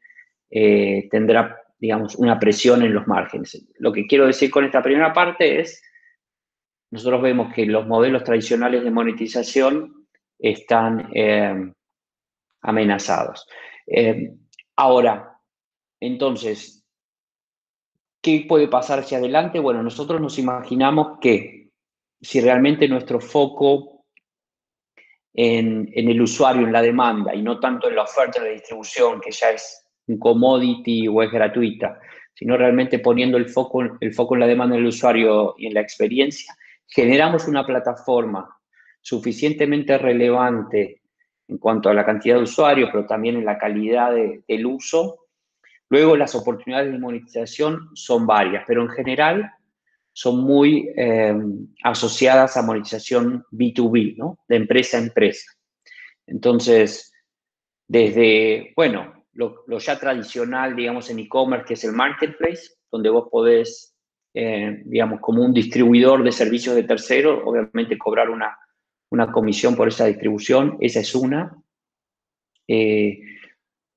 eh, 0.50 1.08
tendrá, 1.10 1.62
digamos, 1.78 2.16
una 2.16 2.38
presión 2.38 2.82
en 2.82 2.92
los 2.92 3.06
márgenes. 3.06 3.66
Lo 3.78 3.92
que 3.92 4.06
quiero 4.06 4.26
decir 4.26 4.50
con 4.50 4.64
esta 4.64 4.82
primera 4.82 5.12
parte 5.12 5.60
es, 5.60 5.82
nosotros 6.90 7.22
vemos 7.22 7.54
que 7.54 7.66
los 7.66 7.86
modelos 7.86 8.24
tradicionales 8.24 8.82
de 8.82 8.90
monetización 8.90 10.06
están 10.38 11.10
eh, 11.14 11.72
amenazados. 12.62 13.46
Eh, 13.86 14.34
ahora, 14.76 15.38
entonces, 16.00 16.77
¿qué 18.20 18.44
puede 18.48 18.68
pasar 18.68 19.00
hacia 19.00 19.18
adelante? 19.18 19.58
Bueno, 19.58 19.82
nosotros 19.82 20.20
nos 20.20 20.38
imaginamos 20.38 21.18
que 21.20 21.70
si 22.20 22.40
realmente 22.40 22.88
nuestro 22.88 23.20
foco 23.20 24.04
en, 25.34 25.88
el 25.94 26.20
usuario, 26.20 26.66
en 26.66 26.72
la 26.72 26.82
demanda, 26.82 27.34
y 27.34 27.42
no 27.42 27.60
tanto 27.60 27.88
en 27.88 27.94
la 27.94 28.02
oferta 28.02 28.40
y 28.40 28.44
la 28.44 28.50
distribución, 28.50 29.20
que 29.20 29.30
ya 29.30 29.50
es 29.50 29.84
un 30.08 30.18
commodity 30.18 31.06
o 31.06 31.22
es 31.22 31.30
gratuita, 31.30 32.00
sino 32.34 32.56
realmente 32.56 32.98
poniendo 32.98 33.36
el 33.36 33.48
foco, 33.48 33.82
el 34.00 34.14
foco 34.14 34.34
en 34.34 34.40
la 34.40 34.46
demanda 34.46 34.76
del 34.76 34.86
usuario 34.86 35.54
y 35.56 35.66
en 35.66 35.74
la 35.74 35.80
experiencia, 35.80 36.56
generamos 36.86 37.46
una 37.46 37.64
plataforma 37.64 38.48
suficientemente 39.00 39.96
relevante 39.96 41.02
en 41.46 41.58
cuanto 41.58 41.88
a 41.88 41.94
la 41.94 42.04
cantidad 42.04 42.36
de 42.36 42.42
usuarios, 42.42 42.90
pero 42.92 43.06
también 43.06 43.36
en 43.36 43.44
la 43.44 43.58
calidad 43.58 44.12
del 44.12 44.66
uso. 44.66 45.27
Luego 45.90 46.16
las 46.16 46.34
oportunidades 46.34 46.92
de 46.92 46.98
monetización 46.98 47.90
son 47.94 48.26
varias, 48.26 48.64
pero 48.66 48.82
en 48.82 48.90
general 48.90 49.52
son 50.12 50.42
muy 50.44 50.90
eh, 50.96 51.34
asociadas 51.84 52.56
a 52.56 52.62
monetización 52.62 53.44
B2B, 53.52 54.16
¿no? 54.16 54.38
De 54.48 54.56
empresa 54.56 54.98
a 54.98 55.02
empresa. 55.02 55.50
Entonces, 56.26 57.12
desde, 57.86 58.72
bueno, 58.76 59.24
lo, 59.32 59.78
ya 59.78 59.98
tradicional, 59.98 60.74
digamos, 60.74 61.08
en 61.10 61.20
e-commerce, 61.20 61.64
que 61.64 61.74
es 61.74 61.84
el 61.84 61.92
marketplace, 61.92 62.70
donde 62.90 63.08
vos 63.08 63.28
podés, 63.30 63.94
eh, 64.34 64.82
digamos, 64.84 65.20
como 65.20 65.44
un 65.44 65.54
distribuidor 65.54 66.24
de 66.24 66.32
servicios 66.32 66.74
de 66.74 66.82
terceros, 66.82 67.40
obviamente 67.44 67.96
cobrar 67.96 68.28
una, 68.28 68.58
una 69.10 69.30
comisión 69.30 69.76
por 69.76 69.88
esa 69.88 70.06
distribución, 70.06 70.76
esa 70.80 71.00
es 71.00 71.14
una. 71.14 71.56
Eh, 72.66 73.20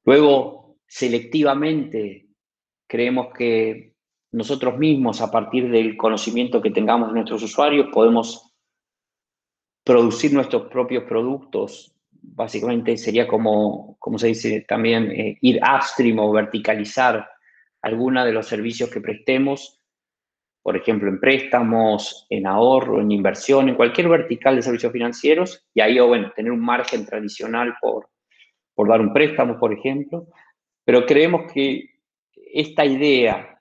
luego, 0.06 0.61
selectivamente, 0.92 2.28
creemos 2.86 3.34
que 3.34 3.96
nosotros 4.34 4.78
mismos, 4.78 5.22
a 5.22 5.32
partir 5.32 5.72
del 5.72 5.96
conocimiento 5.96 6.62
que 6.62 6.72
tengamos 6.72 7.08
de 7.08 7.14
nuestros 7.14 7.42
usuarios, 7.44 7.88
podemos 7.94 8.54
producir 9.86 10.34
nuestros 10.34 10.68
propios 10.68 11.06
productos. 11.06 11.96
Básicamente 12.12 12.98
sería 12.98 13.26
como, 13.26 13.96
como 14.00 14.20
se 14.20 14.28
dice 14.28 14.66
también, 14.68 15.10
eh, 15.12 15.38
ir 15.40 15.62
upstream 15.64 16.20
o 16.20 16.30
verticalizar 16.34 17.26
alguna 17.82 18.26
de 18.26 18.34
los 18.34 18.46
servicios 18.46 18.90
que 18.90 19.00
prestemos 19.00 19.82
por 20.64 20.78
ejemplo, 20.78 21.10
en 21.10 21.20
préstamos, 21.20 22.28
en 22.30 22.46
ahorro, 22.46 23.02
en 23.02 23.12
inversión, 23.12 23.68
en 23.68 23.74
cualquier 23.74 24.08
vertical 24.08 24.56
de 24.56 24.62
servicios 24.62 24.94
financieros, 24.94 25.66
y 25.74 25.82
ahí, 25.82 26.00
bueno, 26.00 26.32
tener 26.36 26.52
un 26.52 26.60
margen 26.60 27.04
tradicional 27.04 27.74
por, 27.82 28.10
por 28.76 28.88
dar 28.88 29.02
un 29.02 29.12
préstamo, 29.12 29.58
por 29.58 29.74
ejemplo. 29.74 30.28
Pero 30.92 31.06
creemos 31.06 31.50
que 31.54 32.02
esta 32.36 32.84
idea, 32.84 33.58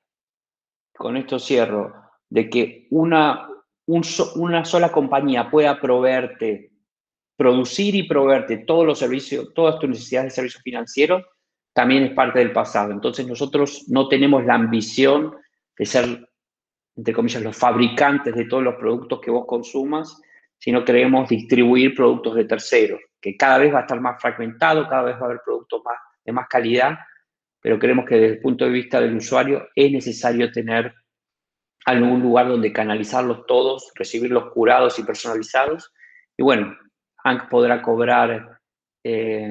con 0.92 1.16
esto 1.16 1.38
cierro, 1.38 1.94
de 2.28 2.50
que 2.50 2.88
una, 2.90 3.48
una 3.86 4.64
sola 4.64 4.90
compañía 4.90 5.48
pueda 5.48 5.80
proveerte, 5.80 6.72
producir 7.36 7.94
y 7.94 8.02
proveerte 8.02 8.56
todos 8.56 8.84
los 8.84 8.98
servicios, 8.98 9.54
todas 9.54 9.78
tus 9.78 9.88
necesidades 9.88 10.32
de 10.32 10.34
servicios 10.34 10.64
financieros, 10.64 11.22
también 11.72 12.02
es 12.02 12.14
parte 12.14 12.40
del 12.40 12.50
pasado. 12.50 12.90
Entonces 12.90 13.24
nosotros 13.28 13.84
no 13.86 14.08
tenemos 14.08 14.44
la 14.44 14.54
ambición 14.54 15.32
de 15.78 15.86
ser 15.86 16.28
entre 16.96 17.14
comillas, 17.14 17.44
los 17.44 17.56
fabricantes 17.56 18.34
de 18.34 18.46
todos 18.46 18.64
los 18.64 18.74
productos 18.74 19.20
que 19.20 19.30
vos 19.30 19.46
consumas, 19.46 20.20
sino 20.58 20.84
queremos 20.84 21.28
distribuir 21.28 21.94
productos 21.94 22.34
de 22.34 22.44
terceros, 22.46 22.98
que 23.20 23.36
cada 23.36 23.58
vez 23.58 23.72
va 23.72 23.78
a 23.78 23.82
estar 23.82 24.00
más 24.00 24.20
fragmentado, 24.20 24.88
cada 24.88 25.02
vez 25.02 25.14
va 25.14 25.20
a 25.20 25.24
haber 25.26 25.40
productos 25.44 25.80
más, 25.84 25.96
de 26.24 26.32
más 26.32 26.48
calidad, 26.48 26.98
pero 27.60 27.78
creemos 27.78 28.06
que 28.06 28.16
desde 28.16 28.34
el 28.34 28.40
punto 28.40 28.64
de 28.64 28.70
vista 28.70 29.00
del 29.00 29.16
usuario 29.16 29.68
es 29.74 29.92
necesario 29.92 30.50
tener 30.50 30.94
algún 31.86 32.22
lugar 32.22 32.48
donde 32.48 32.72
canalizarlos 32.72 33.46
todos, 33.46 33.90
recibirlos 33.94 34.52
curados 34.52 34.98
y 34.98 35.02
personalizados. 35.02 35.92
Y 36.36 36.42
bueno, 36.42 36.76
Hank 37.24 37.48
podrá 37.48 37.82
cobrar 37.82 38.60
eh, 39.04 39.50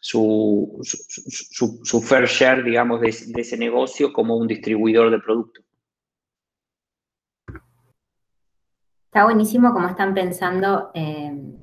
su, 0.00 0.78
su, 0.82 2.00
fair 2.00 2.26
share, 2.26 2.64
digamos, 2.64 3.00
de 3.00 3.08
ese 3.08 3.56
negocio 3.56 4.12
como 4.12 4.36
un 4.36 4.46
distribuidor 4.46 5.10
de 5.10 5.18
productos. 5.20 5.64
Está 9.06 9.24
buenísimo 9.24 9.72
cómo 9.72 9.88
están 9.88 10.14
pensando 10.14 10.92
en 10.94 11.58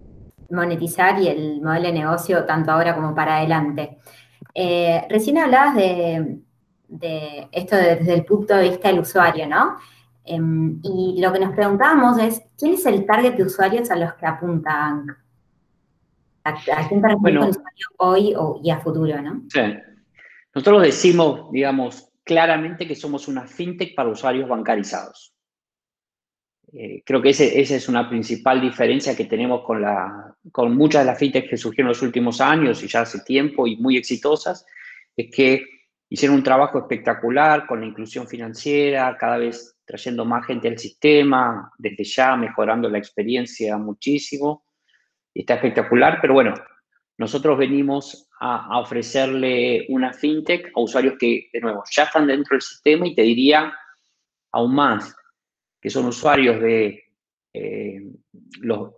monetizar 0.49 1.17
y 1.21 1.29
el 1.29 1.61
modelo 1.61 1.87
de 1.87 1.93
negocio 1.93 2.45
tanto 2.45 2.71
ahora 2.71 2.93
como 2.93 3.15
para 3.15 3.37
adelante. 3.37 3.99
Eh, 4.59 5.05
recién 5.07 5.37
hablabas 5.37 5.75
de, 5.75 6.39
esto 7.51 7.75
desde 7.75 8.11
el 8.11 8.25
punto 8.25 8.55
de 8.55 8.69
vista 8.69 8.87
del 8.87 9.01
usuario, 9.01 9.45
¿no? 9.45 9.77
Em, 10.25 10.79
y 10.81 11.21
lo 11.21 11.31
que 11.31 11.39
nos 11.39 11.53
preguntábamos 11.53 12.17
es, 12.17 12.41
¿quién 12.57 12.73
es 12.73 12.83
el 12.87 13.05
target 13.05 13.35
de 13.35 13.43
usuarios 13.43 13.91
a 13.91 13.95
los 13.95 14.15
que 14.15 14.25
apuntan? 14.25 15.15
¿A, 16.43 16.49
a 16.49 16.87
quién 16.87 17.01
bueno, 17.19 17.43
el 17.43 17.49
usuario 17.51 17.87
hoy 17.97 18.35
y 18.63 18.71
a 18.71 18.79
futuro, 18.79 19.21
no? 19.21 19.43
Sí. 19.47 19.61
Nosotros 20.55 20.81
decimos, 20.81 21.51
digamos, 21.51 22.09
claramente 22.23 22.87
que 22.87 22.95
somos 22.95 23.27
una 23.27 23.45
fintech 23.45 23.93
para 23.93 24.09
usuarios 24.09 24.49
bancarizados. 24.49 25.36
Eh, 26.73 27.01
creo 27.05 27.21
que 27.21 27.29
esa 27.29 27.45
es 27.45 27.87
una 27.87 28.09
principal 28.09 28.59
diferencia 28.59 29.15
que 29.15 29.25
tenemos 29.25 29.63
con, 29.63 29.81
la, 29.81 30.35
con 30.51 30.75
muchas 30.75 31.03
de 31.03 31.05
las 31.05 31.17
fintechs 31.17 31.49
que 31.49 31.57
surgieron 31.57 31.87
en 31.87 31.93
los 31.93 32.01
últimos 32.01 32.41
años 32.41 32.83
y 32.83 32.87
ya 32.87 33.01
hace 33.01 33.21
tiempo 33.21 33.67
y 33.67 33.77
muy 33.77 33.95
exitosas, 33.95 34.65
es 35.15 35.31
que 35.33 35.65
hicieron 36.09 36.37
un 36.37 36.43
trabajo 36.43 36.79
espectacular 36.79 37.65
con 37.65 37.79
la 37.79 37.87
inclusión 37.87 38.27
financiera, 38.27 39.15
cada 39.17 39.37
vez 39.37 39.77
trayendo 39.85 40.25
más 40.25 40.45
gente 40.45 40.67
al 40.67 40.77
sistema, 40.77 41.71
desde 41.77 42.03
ya 42.03 42.35
mejorando 42.35 42.89
la 42.89 42.97
experiencia 42.97 43.77
muchísimo. 43.77 44.65
Está 45.33 45.55
espectacular, 45.55 46.19
pero 46.21 46.33
bueno, 46.33 46.53
nosotros 47.17 47.57
venimos 47.57 48.27
a, 48.41 48.65
a 48.65 48.79
ofrecerle 48.79 49.85
una 49.89 50.11
fintech 50.11 50.71
a 50.75 50.81
usuarios 50.81 51.15
que, 51.17 51.49
de 51.53 51.61
nuevo, 51.61 51.83
ya 51.89 52.03
están 52.03 52.27
dentro 52.27 52.55
del 52.55 52.61
sistema 52.61 53.07
y 53.07 53.15
te 53.15 53.21
diría 53.21 53.73
aún 54.51 54.75
más, 54.75 55.15
que 55.87 55.91
son 55.91 56.07
usuarios 56.07 56.59
de 56.59 57.01
eh, 57.53 58.01
los, 58.59 58.91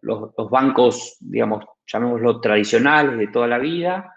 bancos, 0.49 1.17
digamos, 1.19 1.63
llamémoslo 1.85 2.41
tradicionales 2.41 3.15
de 3.15 3.27
toda 3.27 3.45
la 3.45 3.59
vida, 3.59 4.11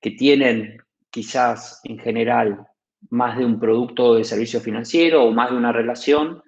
que 0.00 0.10
tienen 0.10 0.78
quizás 1.10 1.80
en 1.84 1.96
general 2.00 2.66
más 3.10 3.38
de 3.38 3.44
un 3.44 3.60
producto 3.60 4.16
de 4.16 4.24
servicio 4.24 4.60
financiero 4.60 5.22
o 5.22 5.30
más 5.30 5.52
de 5.52 5.58
una 5.58 5.70
relación 5.70 6.42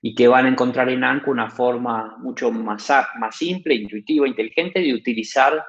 y 0.00 0.14
que 0.14 0.28
van 0.28 0.46
a 0.46 0.50
encontrar 0.50 0.88
en 0.90 1.02
ANCO 1.02 1.32
una 1.32 1.50
forma 1.50 2.16
mucho 2.18 2.52
más, 2.52 2.86
simple, 3.32 3.74
intuitiva, 3.74 4.28
inteligente 4.28 4.78
de 4.78 4.94
utilizar 4.94 5.60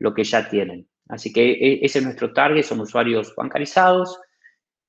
lo 0.00 0.12
que 0.12 0.24
ya 0.24 0.50
tienen. 0.50 0.86
Así 1.08 1.32
que 1.32 1.50
e, 1.50 1.78
ese 1.82 2.00
es 2.00 2.04
nuestro 2.04 2.34
target, 2.34 2.64
son 2.64 2.80
usuarios 2.80 3.34
bancarizados 3.34 4.20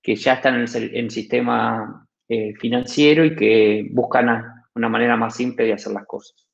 que 0.02 0.18
ya 0.18 0.34
están 0.34 0.56
en 0.56 0.66
el, 0.68 0.84
en 0.94 1.06
el 1.06 1.12
sistema 1.12 2.03
eh, 2.30 2.54
financiero 2.56 3.26
y 3.26 3.36
que 3.36 3.88
buscan 3.92 4.66
una 4.76 4.90
manera 4.90 5.18
más 5.18 5.36
simple 5.36 5.66
de 5.66 5.74
hacer 5.74 5.94
las 5.94 6.06
cosas. 6.06 6.48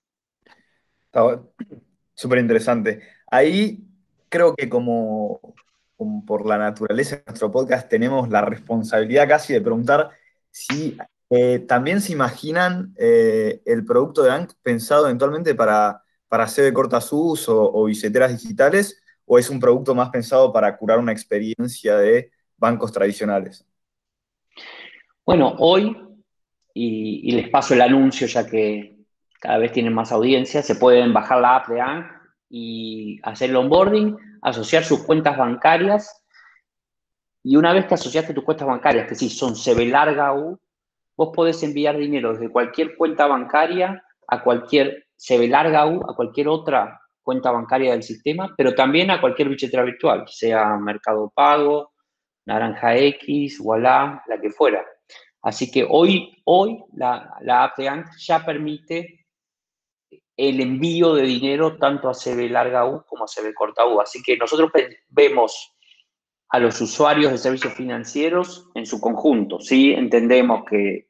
Súper 2.14 2.40
interesante. 2.40 3.02
Ahí 3.28 3.84
creo 4.30 4.56
que 4.56 4.68
como, 4.68 5.40
por 6.26 6.46
la 6.46 6.58
naturaleza 6.58 7.18
de 7.18 7.24
nuestro 7.28 7.52
podcast 7.52 7.90
tenemos 7.90 8.30
la 8.30 8.42
responsabilidad 8.42 9.28
casi 9.28 9.54
de 9.54 9.62
preguntar 9.62 10.10
si 10.52 10.98
eh, 11.30 11.60
también 11.60 12.02
se 12.02 12.14
imaginan 12.14 12.94
eh, 12.98 13.62
el 13.66 13.86
producto 13.86 14.24
de 14.24 14.32
ANC 14.32 14.54
pensado 14.62 15.06
eventualmente 15.06 15.56
para, 15.56 16.04
para 16.28 16.46
hacer 16.46 16.66
de 16.66 16.74
cortasus 16.74 17.48
o, 17.50 17.72
o 17.74 17.86
billeteras 17.86 18.32
digitales 18.32 19.02
o 19.26 19.38
es 19.38 19.50
un 19.50 19.60
producto 19.60 19.94
más 19.94 20.10
pensado 20.10 20.52
para 20.52 20.76
curar 20.76 20.98
una 20.98 21.12
experiencia 21.12 21.98
de 21.98 22.32
bancos 22.58 22.92
tradicionales. 22.92 23.69
Bueno, 25.30 25.54
hoy, 25.60 25.96
y, 26.74 27.32
les 27.34 27.50
paso 27.50 27.76
el 27.76 27.82
anuncio 27.82 28.26
ya 28.26 28.48
que 28.48 28.98
cada 29.40 29.60
vez 29.60 29.72
tienen 29.72 29.94
más 29.94 30.12
audiencia, 30.12 30.64
se 30.64 30.74
pueden 30.74 31.14
bajar 31.14 31.40
la 31.40 31.58
app 31.58 31.68
de 31.68 31.80
ANC 31.80 32.12
y 32.50 33.20
hacer 33.22 33.52
el 33.52 33.58
onboarding, 33.58 34.18
asociar 34.42 34.84
sus 34.84 35.04
cuentas 35.04 35.38
bancarias 35.38 36.26
y 37.44 37.58
una 37.58 37.74
vez 37.74 37.86
que 37.86 37.94
asociaste 37.94 38.34
tus 38.34 38.44
cuentas 38.44 38.68
bancarias, 38.68 39.08
que 39.08 39.14
sí 39.14 39.30
son 39.30 39.54
CB 39.54 39.92
larga 39.92 40.34
U, 40.34 40.60
vos 41.16 41.30
podés 41.32 41.62
enviar 41.62 41.96
dinero 41.96 42.34
desde 42.34 42.50
cualquier 42.50 42.98
cuenta 42.98 43.28
bancaria 43.28 44.04
a 44.28 44.42
cualquier 44.42 45.06
CB 45.16 45.48
larga 45.48 45.86
U, 45.86 46.10
a 46.10 46.16
cualquier 46.16 46.48
otra 46.48 47.00
cuenta 47.22 47.52
bancaria 47.52 47.92
del 47.92 48.02
sistema, 48.02 48.52
pero 48.58 48.74
también 48.74 49.12
a 49.12 49.22
cualquier 49.22 49.50
billetera 49.50 49.84
virtual, 49.84 50.26
sea 50.28 50.76
Mercado 50.78 51.32
Pago, 51.36 51.92
Naranja 52.48 52.98
X, 52.98 53.60
Walla, 53.60 54.24
la 54.28 54.42
que 54.42 54.50
fuera. 54.50 54.84
Así 55.42 55.72
que 55.72 55.86
hoy, 55.90 56.42
hoy 56.46 56.84
la, 56.94 57.38
la 57.42 57.64
app 57.64 57.78
de 57.78 57.88
ANC 57.88 58.18
ya 58.18 58.46
permite 58.46 59.26
el 60.36 60.62
envío 60.62 61.14
de 61.16 61.24
dinero 61.24 61.78
tanto 61.78 62.10
a 62.10 62.14
CB 62.14 62.50
larga 62.50 62.86
U 62.86 63.04
como 63.06 63.26
a 63.26 63.28
CB 63.28 63.54
corta 63.54 63.86
U. 63.86 64.00
Así 64.00 64.22
que 64.24 64.38
nosotros 64.38 64.72
vemos 65.10 65.76
a 66.50 66.60
los 66.60 66.80
usuarios 66.82 67.32
de 67.32 67.38
servicios 67.38 67.74
financieros 67.74 68.70
en 68.74 68.86
su 68.86 69.00
conjunto. 69.00 69.60
Sí, 69.60 69.92
entendemos 69.92 70.64
que 70.66 71.10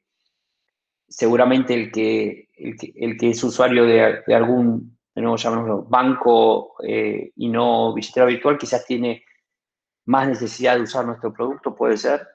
seguramente 1.07 1.73
el 1.73 1.91
que, 1.91 2.49
el 2.55 3.17
que, 3.17 3.29
es 3.29 3.43
usuario 3.43 3.85
de, 3.85 4.23
algún 4.33 4.97
llamémoslo, 5.15 5.83
banco 5.83 6.75
eh, 6.83 7.31
y 7.35 7.49
no 7.49 7.93
billetera 7.93 8.25
virtual, 8.25 8.57
quizás 8.57 8.85
tiene 8.85 9.23
más 10.05 10.27
necesidad 10.27 10.75
de 10.75 10.83
usar 10.83 11.05
nuestro 11.05 11.33
producto, 11.33 11.75
puede 11.75 11.97
ser, 11.97 12.27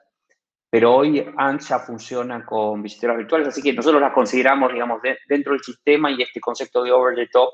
pero 0.75 0.93
hoy 0.93 1.25
ANSA 1.37 1.79
funciona 1.79 2.45
con 2.45 2.83
billeteras 2.83 3.15
virtuales, 3.15 3.47
así 3.47 3.61
que 3.61 3.71
nosotros 3.71 4.01
las 4.01 4.11
consideramos, 4.11 4.73
digamos, 4.73 4.99
dentro 5.29 5.53
del 5.53 5.61
sistema 5.61 6.11
y 6.11 6.21
este 6.21 6.41
concepto 6.41 6.83
de 6.83 6.91
over 6.91 7.15
the 7.15 7.27
top 7.27 7.49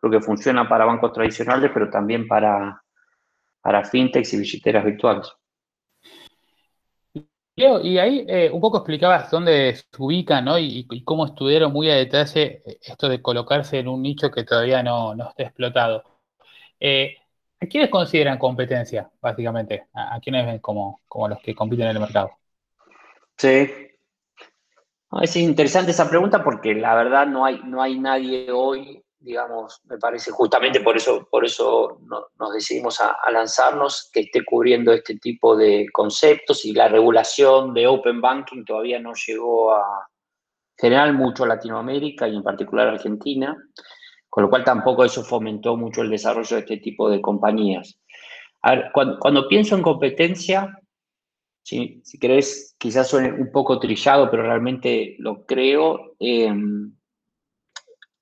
creo 0.00 0.10
que 0.10 0.20
funciona 0.20 0.68
para 0.68 0.84
bancos 0.84 1.12
tradicionales, 1.12 1.70
pero 1.72 1.88
también 1.88 2.26
para, 2.26 2.82
para 3.60 3.84
fintechs 3.84 4.32
y 4.34 4.38
billeteras 4.38 4.84
virtuales 4.84 5.30
y 7.82 7.98
ahí 7.98 8.24
eh, 8.28 8.50
un 8.50 8.60
poco 8.60 8.78
explicabas 8.78 9.30
dónde 9.30 9.76
se 9.76 9.84
ubican, 9.98 10.44
¿no? 10.44 10.58
Y, 10.58 10.86
cómo 11.04 11.26
estudiaron 11.26 11.72
muy 11.72 11.88
a 11.88 11.94
detalle 11.94 12.62
eh, 12.66 12.78
esto 12.82 13.08
de 13.08 13.22
colocarse 13.22 13.78
en 13.78 13.86
un 13.86 14.02
nicho 14.02 14.28
que 14.32 14.42
todavía 14.42 14.82
no, 14.82 15.12
está 15.28 15.44
explotado. 15.44 16.02
Eh, 16.80 17.16
¿A 17.60 17.66
quiénes 17.66 17.90
consideran 17.90 18.38
competencia, 18.38 19.08
básicamente? 19.20 19.86
¿A, 19.92 20.18
quiénes 20.20 20.46
ven 20.46 20.58
como, 20.58 21.00
como, 21.06 21.28
los 21.28 21.40
que 21.40 21.54
compiten 21.54 21.86
en 21.86 21.96
el 21.96 22.00
mercado? 22.00 22.39
Sí. 23.40 23.70
Es 25.22 25.36
interesante 25.36 25.92
esa 25.92 26.08
pregunta 26.08 26.44
porque 26.44 26.74
la 26.74 26.94
verdad 26.94 27.26
no 27.26 27.44
hay, 27.44 27.60
no 27.64 27.82
hay 27.82 27.98
nadie 27.98 28.50
hoy 28.52 29.02
digamos, 29.20 29.80
me 29.84 29.98
parece 29.98 30.30
justamente 30.30 30.80
por 30.80 30.96
eso, 30.96 31.28
por 31.30 31.44
eso 31.44 32.00
nos 32.38 32.52
decidimos 32.54 33.00
a, 33.00 33.16
lanzarnos, 33.30 34.10
que 34.12 34.20
esté 34.20 34.44
cubriendo 34.44 34.92
este 34.92 35.18
tipo 35.18 35.56
de 35.56 35.86
conceptos 35.92 36.64
y 36.64 36.72
la 36.72 36.88
regulación 36.88 37.74
de 37.74 37.86
Open 37.86 38.20
Banking 38.20 38.64
todavía 38.64 38.98
no 38.98 39.12
llegó 39.14 39.74
a 39.74 40.08
generar 40.78 41.12
mucho 41.12 41.44
Latinoamérica 41.44 42.26
y 42.26 42.36
en 42.36 42.42
particular 42.42 42.88
Argentina, 42.88 43.54
con 44.30 44.44
lo 44.44 44.50
cual 44.50 44.64
tampoco 44.64 45.04
eso 45.04 45.22
fomentó 45.22 45.76
mucho 45.76 46.00
el 46.00 46.08
desarrollo 46.08 46.56
de 46.56 46.62
este 46.62 46.76
tipo 46.78 47.10
de 47.10 47.20
compañías. 47.20 48.00
A 48.62 48.74
ver, 48.74 48.90
cuando, 48.92 49.48
pienso 49.48 49.74
en 49.74 49.82
competencia, 49.82 50.78
si, 51.70 52.00
si 52.04 52.18
querés, 52.18 52.74
quizás 52.78 53.08
suene 53.08 53.32
un 53.32 53.52
poco 53.52 53.78
trillado, 53.78 54.28
pero 54.28 54.42
realmente 54.42 55.14
lo 55.20 55.46
creo, 55.46 56.16
eh, 56.18 56.52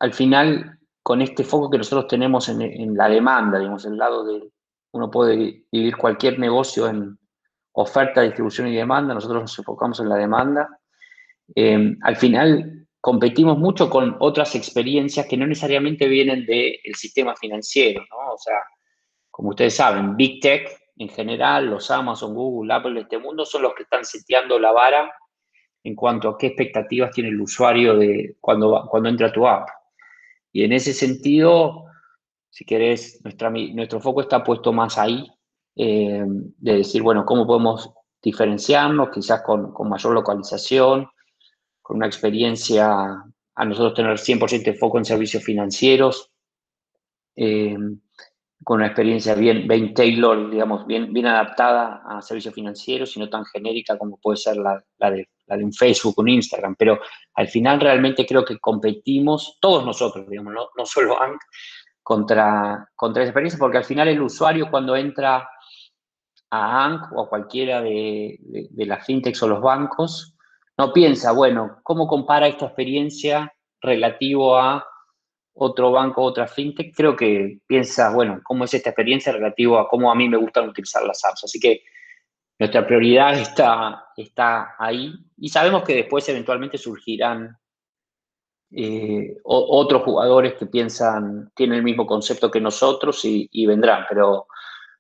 al 0.00 0.12
final 0.12 0.78
con 1.02 1.22
este 1.22 1.44
foco 1.44 1.70
que 1.70 1.78
nosotros 1.78 2.08
tenemos 2.08 2.50
en, 2.50 2.94
la 2.94 3.08
demanda, 3.08 3.58
digamos, 3.58 3.86
el 3.86 3.96
lado 3.96 4.24
de 4.26 4.50
uno 4.92 5.10
puede 5.10 5.64
dividir 5.72 5.96
cualquier 5.96 6.38
negocio 6.38 6.88
en 6.88 7.18
oferta, 7.72 8.20
distribución 8.20 8.68
y 8.68 8.76
demanda, 8.76 9.14
nosotros 9.14 9.40
nos 9.40 9.58
enfocamos 9.58 9.98
en 10.00 10.10
la 10.10 10.16
demanda. 10.16 10.68
Em, 11.54 11.96
al 12.02 12.16
final 12.16 12.86
competimos 13.00 13.56
mucho 13.56 13.88
con 13.88 14.16
otras 14.20 14.54
experiencias 14.56 15.26
que 15.26 15.38
no 15.38 15.46
necesariamente 15.46 16.06
vienen 16.06 16.44
del 16.44 16.94
sistema 16.94 17.34
financiero, 17.34 18.02
¿no? 18.10 18.34
O 18.34 18.38
sea, 18.38 18.58
como 19.30 19.50
ustedes 19.50 19.74
saben, 19.74 20.16
Big 20.16 20.40
Tech 20.40 20.68
en 20.98 21.08
general, 21.08 21.66
los 21.66 21.90
Amazon, 21.90 22.34
Google, 22.34 22.74
Apple 22.74 22.94
de 22.94 23.00
este 23.00 23.18
mundo 23.18 23.44
son 23.44 23.62
los 23.62 23.74
que 23.74 23.84
están 23.84 24.04
seteando 24.04 24.58
la 24.58 24.72
vara 24.72 25.10
en 25.84 25.94
cuanto 25.94 26.28
a 26.28 26.36
qué 26.36 26.48
expectativas 26.48 27.12
tiene 27.12 27.30
el 27.30 27.40
usuario 27.40 27.96
de 27.96 28.36
cuando, 28.40 28.86
cuando 28.90 29.08
entra 29.08 29.32
tu 29.32 29.46
app. 29.46 29.68
Y 30.52 30.64
en 30.64 30.72
ese 30.72 30.92
sentido, 30.92 31.84
si 32.50 32.64
querés, 32.64 33.20
nuestra, 33.22 33.48
nuestro 33.50 34.00
foco 34.00 34.22
está 34.22 34.42
puesto 34.42 34.72
más 34.72 34.98
ahí, 34.98 35.30
eh, 35.76 36.24
de 36.26 36.76
decir, 36.76 37.02
bueno, 37.02 37.24
¿cómo 37.24 37.46
podemos 37.46 37.92
diferenciarnos? 38.20 39.10
Quizás 39.10 39.42
con, 39.42 39.72
con, 39.72 39.88
mayor 39.88 40.12
localización, 40.12 41.08
con 41.80 41.98
una 41.98 42.06
experiencia, 42.06 43.24
a 43.54 43.64
nosotros 43.64 43.94
tener 43.94 44.18
100% 44.18 44.64
de 44.64 44.74
foco 44.74 44.98
en 44.98 45.04
servicios 45.04 45.44
financieros, 45.44 46.32
eh, 47.36 47.76
con 48.64 48.78
una 48.78 48.86
experiencia 48.86 49.34
bien, 49.34 49.66
bien 49.68 49.94
tailor, 49.94 50.50
digamos, 50.50 50.86
bien, 50.86 51.12
bien 51.12 51.26
adaptada 51.26 52.02
a 52.08 52.20
servicios 52.22 52.54
financieros 52.54 53.16
y 53.16 53.20
no 53.20 53.28
tan 53.28 53.44
genérica 53.44 53.96
como 53.96 54.18
puede 54.18 54.36
ser 54.36 54.56
la, 54.56 54.82
la 54.98 55.10
de 55.10 55.28
la 55.48 55.56
de 55.56 55.64
un 55.64 55.72
Facebook, 55.72 56.14
un 56.18 56.28
Instagram, 56.28 56.76
pero 56.78 57.00
al 57.34 57.48
final 57.48 57.80
realmente 57.80 58.26
creo 58.26 58.44
que 58.44 58.58
competimos 58.58 59.58
todos 59.60 59.84
nosotros, 59.84 60.28
digamos, 60.28 60.54
no, 60.54 60.86
solo 60.86 61.20
ANC, 61.20 61.40
contra, 62.02 62.88
contra 62.94 63.22
esa 63.22 63.30
experiencia, 63.30 63.58
porque 63.58 63.78
al 63.78 63.84
final 63.84 64.08
el 64.08 64.22
usuario 64.22 64.70
cuando 64.70 64.96
entra 64.96 65.48
a 66.50 66.84
ANC 66.84 67.12
o 67.12 67.22
a 67.22 67.28
cualquiera 67.28 67.82
de, 67.82 68.38
de, 68.40 68.86
las 68.86 69.04
fintechs 69.04 69.42
o 69.42 69.48
los 69.48 69.60
bancos, 69.60 70.34
no 70.78 70.92
piensa, 70.92 71.32
bueno, 71.32 71.80
¿cómo 71.82 72.06
compara 72.06 72.46
esta 72.46 72.66
experiencia 72.66 73.52
relativo 73.80 74.56
a 74.56 74.84
otro 75.58 75.90
banco, 75.90 76.22
otra 76.22 76.46
fintech? 76.46 76.94
Creo 76.94 77.16
que 77.16 77.58
piensa, 77.66 78.12
bueno, 78.12 78.40
¿cómo 78.44 78.64
es 78.64 78.74
esta 78.74 78.90
experiencia 78.90 79.32
relativo 79.32 79.78
a 79.78 79.88
cómo 79.88 80.10
a 80.10 80.14
mí 80.14 80.28
me 80.28 80.36
gustan 80.36 80.68
utilizar 80.68 81.04
las 81.04 81.24
apps? 81.24 81.44
Así 81.44 81.60
que 81.60 81.82
nuestra 82.58 82.86
prioridad 82.86 83.38
está, 83.38 84.06
está 84.16 84.74
ahí 84.78 85.12
y 85.36 85.48
sabemos 85.48 85.84
que 85.84 85.94
después 85.94 86.28
eventualmente 86.28 86.76
surgirán 86.76 87.56
eh, 88.70 89.36
otros 89.44 90.02
jugadores 90.02 90.54
que 90.54 90.66
piensan, 90.66 91.50
tienen 91.54 91.78
el 91.78 91.84
mismo 91.84 92.06
concepto 92.06 92.50
que 92.50 92.60
nosotros 92.60 93.24
y, 93.24 93.66
vendrán, 93.66 94.04
pero, 94.08 94.46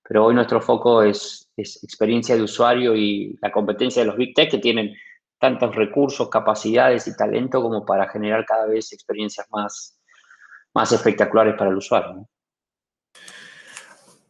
pero 0.02 0.24
hoy 0.26 0.34
nuestro 0.34 0.60
foco 0.60 1.02
es, 1.02 1.50
experiencia 1.56 2.36
de 2.36 2.42
usuario 2.42 2.94
y 2.94 3.36
la 3.42 3.50
competencia 3.50 4.02
de 4.02 4.06
los 4.06 4.16
Big 4.16 4.32
Tech 4.32 4.50
que 4.50 4.58
tienen 4.58 4.94
tantos 5.40 5.74
recursos, 5.74 6.30
capacidades 6.30 7.08
y 7.08 7.16
talento 7.16 7.60
como 7.60 7.84
para 7.84 8.08
generar 8.08 8.46
cada 8.46 8.66
vez 8.66 8.92
experiencias 8.92 9.46
más, 9.50 9.97
más 10.78 10.92
espectaculares 10.92 11.56
para 11.58 11.70
el 11.70 11.76
usuario. 11.76 12.28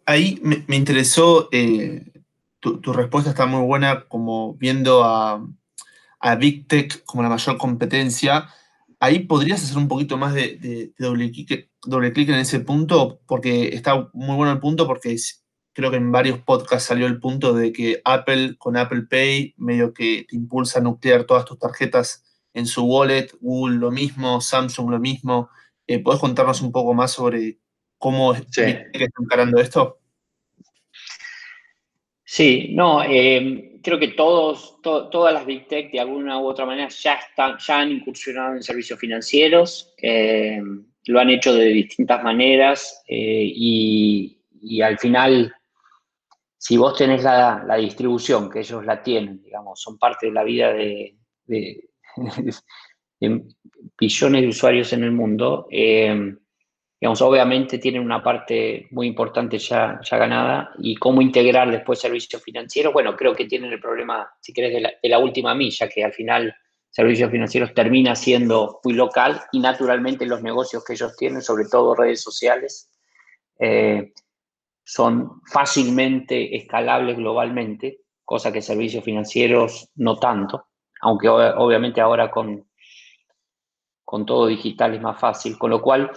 Ahí 0.06 0.40
me, 0.42 0.76
interesó 0.76 1.50
eh, 1.52 2.10
tu, 2.58 2.80
respuesta 2.94 3.28
está 3.28 3.44
muy 3.44 3.66
buena, 3.66 4.08
como 4.08 4.54
viendo 4.54 5.04
a, 5.04 5.46
a 6.20 6.34
Big 6.36 6.66
Tech 6.66 7.04
como 7.04 7.22
la 7.22 7.28
mayor 7.28 7.58
competencia. 7.58 8.48
Ahí 8.98 9.18
podrías 9.18 9.62
hacer 9.62 9.76
un 9.76 9.88
poquito 9.88 10.16
más 10.16 10.32
de, 10.32 10.94
doble, 10.98 11.30
clic, 11.30 11.68
doble 11.82 12.14
clic 12.14 12.30
en 12.30 12.36
ese 12.36 12.60
punto, 12.60 13.20
porque 13.26 13.68
está 13.74 14.08
muy 14.14 14.34
bueno 14.34 14.50
el 14.50 14.58
punto, 14.58 14.86
porque 14.86 15.14
creo 15.74 15.90
que 15.90 15.98
en 15.98 16.10
varios 16.10 16.38
podcasts 16.38 16.88
salió 16.88 17.06
el 17.06 17.20
punto 17.20 17.52
de 17.52 17.74
que 17.74 18.00
Apple 18.06 18.56
con 18.56 18.78
Apple 18.78 19.02
Pay 19.02 19.52
medio 19.58 19.92
que 19.92 20.24
te 20.26 20.34
impulsa 20.34 20.78
a 20.78 20.82
nuclear 20.82 21.24
todas 21.24 21.44
tus 21.44 21.58
tarjetas 21.58 22.24
en 22.54 22.64
su 22.64 22.86
wallet, 22.86 23.28
Google 23.42 23.76
lo 23.76 23.90
mismo, 23.90 24.40
Samsung 24.40 24.90
lo 24.90 24.98
mismo. 24.98 25.50
Eh, 25.88 25.98
¿Puedes 25.98 26.20
contarnos 26.20 26.62
un 26.62 26.70
poco 26.70 26.94
más 26.94 27.10
sobre 27.10 27.58
cómo 27.98 28.32
está 28.34 28.86
encarando 28.92 29.60
esto? 29.60 29.98
Sí, 32.30 32.68
no, 32.74 33.02
eh, 33.02 33.80
creo 33.82 33.98
que 33.98 34.08
todos, 34.08 34.82
todas 34.82 35.32
las 35.32 35.46
Big 35.46 35.66
Tech 35.66 35.90
de 35.90 36.00
alguna 36.00 36.38
u 36.38 36.46
otra 36.46 36.66
manera 36.66 36.88
ya, 36.88 37.14
están, 37.14 37.56
ya 37.58 37.80
han 37.80 37.90
incursionado 37.90 38.54
en 38.54 38.62
servicios 38.62 38.98
financieros, 38.98 39.94
eh, 39.96 40.60
lo 41.06 41.20
han 41.20 41.30
hecho 41.30 41.54
de 41.54 41.64
distintas 41.68 42.22
maneras 42.22 43.02
eh, 43.08 43.50
y, 43.50 44.38
al 44.82 44.98
final, 44.98 45.54
si 46.58 46.76
vos 46.76 46.98
tenés 46.98 47.22
la, 47.22 47.76
distribución, 47.80 48.50
que 48.50 48.60
ellos 48.60 48.84
la 48.84 49.02
tienen, 49.02 49.42
digamos, 49.42 49.80
son 49.80 49.98
parte 49.98 50.26
de 50.26 50.32
la 50.32 50.44
vida 50.44 50.70
de, 50.70 51.16
de, 51.46 51.88
de 53.20 53.42
billones 53.98 54.42
de 54.42 54.48
usuarios 54.48 54.92
en 54.92 55.04
el 55.04 55.12
mundo, 55.12 55.66
digamos, 57.00 57.22
obviamente 57.22 57.78
tienen 57.78 58.02
una 58.02 58.22
parte 58.22 58.88
muy 58.90 59.06
importante 59.06 59.58
ya, 59.58 60.00
ya 60.02 60.16
ganada 60.16 60.70
y 60.78 60.96
cómo 60.96 61.22
integrar 61.22 61.70
después 61.70 62.00
servicios 62.00 62.42
financieros, 62.42 62.92
bueno, 62.92 63.16
creo 63.16 63.34
que 63.34 63.44
tienen 63.44 63.72
el 63.72 63.80
problema, 63.80 64.28
si 64.40 64.52
querés, 64.52 64.82
de 65.00 65.08
la, 65.08 65.18
última 65.18 65.54
milla, 65.54 65.88
que 65.88 66.04
al 66.04 66.12
final 66.12 66.54
servicios 66.90 67.30
financieros 67.30 67.72
termina 67.72 68.16
siendo 68.16 68.80
muy 68.82 68.94
local 68.94 69.40
y 69.52 69.60
naturalmente 69.60 70.26
los 70.26 70.42
negocios 70.42 70.84
que 70.84 70.94
ellos 70.94 71.16
tienen, 71.16 71.40
sobre 71.40 71.66
todo 71.66 71.94
redes 71.94 72.20
sociales, 72.20 72.90
eh, 73.60 74.12
son 74.84 75.42
fácilmente 75.52 76.56
escalables 76.56 77.16
globalmente, 77.16 78.00
cosa 78.24 78.52
que 78.52 78.62
servicios 78.62 79.04
financieros 79.04 79.90
no 79.96 80.18
tanto. 80.18 80.64
aunque 81.00 81.28
obviamente 81.28 82.00
ahora 82.00 82.28
con, 82.28 82.67
con 84.08 84.24
todo 84.24 84.46
digital 84.46 84.94
es 84.94 85.02
más 85.02 85.20
fácil, 85.20 85.58
con 85.58 85.68
lo 85.68 85.82
cual 85.82 86.10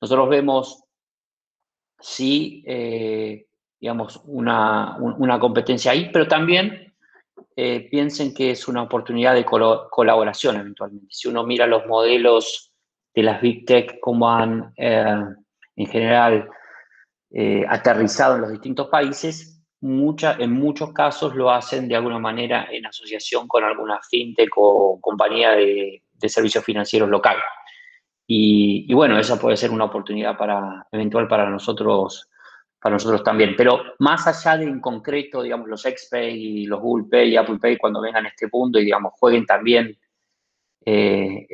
nosotros 0.00 0.28
vemos 0.28 0.82
sí, 1.96 2.64
eh, 2.66 3.46
digamos, 3.78 4.20
una, 4.24 4.96
una, 4.98 5.38
competencia 5.38 5.92
ahí, 5.92 6.10
pero 6.12 6.26
también 6.26 6.92
eh, 7.54 7.88
piensen 7.88 8.34
que 8.34 8.50
es 8.50 8.66
una 8.66 8.82
oportunidad 8.82 9.32
de 9.32 9.44
colaboración 9.44 10.56
eventualmente. 10.56 11.06
Si 11.10 11.28
uno 11.28 11.44
mira 11.44 11.68
los 11.68 11.86
modelos 11.86 12.72
de 13.14 13.22
las 13.22 13.40
Big 13.40 13.64
Tech, 13.64 14.00
como 14.00 14.28
han 14.28 14.72
eh, 14.76 15.06
en 15.76 15.86
general 15.86 16.50
aterrizado 17.68 18.34
en 18.34 18.40
los 18.40 18.50
distintos 18.50 18.88
países, 18.88 19.62
en 19.80 20.52
muchos 20.52 20.92
casos 20.92 21.36
lo 21.36 21.52
hacen 21.52 21.86
de 21.86 21.94
alguna 21.94 22.18
manera 22.18 22.66
en 22.72 22.86
asociación 22.86 23.46
con 23.46 23.62
alguna 23.62 24.00
fintech 24.10 24.50
o 24.56 24.98
compañía 25.00 25.52
de, 25.52 26.02
de 26.18 26.28
servicios 26.28 26.64
financieros 26.64 27.08
local. 27.08 27.36
Y, 28.28 28.92
bueno, 28.92 29.18
esa 29.18 29.38
puede 29.38 29.56
ser 29.56 29.70
una 29.70 29.84
oportunidad 29.84 30.36
para, 30.36 30.86
eventual 30.90 31.28
para 31.28 31.48
nosotros, 31.48 32.28
para 32.80 32.94
nosotros 32.94 33.22
también. 33.22 33.54
Pero 33.56 33.80
más 34.00 34.26
allá 34.26 34.58
de 34.58 34.64
en 34.64 34.80
concreto, 34.80 35.42
digamos, 35.42 35.68
los 35.68 35.82
XPay 35.82 36.34
y 36.34 36.66
los 36.66 36.80
Google 36.80 37.06
Pay 37.08 37.30
y 37.30 37.36
Apple 37.36 37.58
Pay 37.60 37.76
cuando 37.78 38.00
vengan 38.00 38.26
a 38.26 38.28
este 38.28 38.48
punto 38.48 38.78
y, 38.78 38.84
digamos, 38.84 39.12
jueguen 39.16 39.46
también 39.46 39.96
eh, 40.84 41.46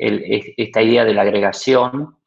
esta 0.57 0.81
idea 0.81 1.05
de 1.05 1.13
la 1.13 1.21
agregación, 1.23 2.17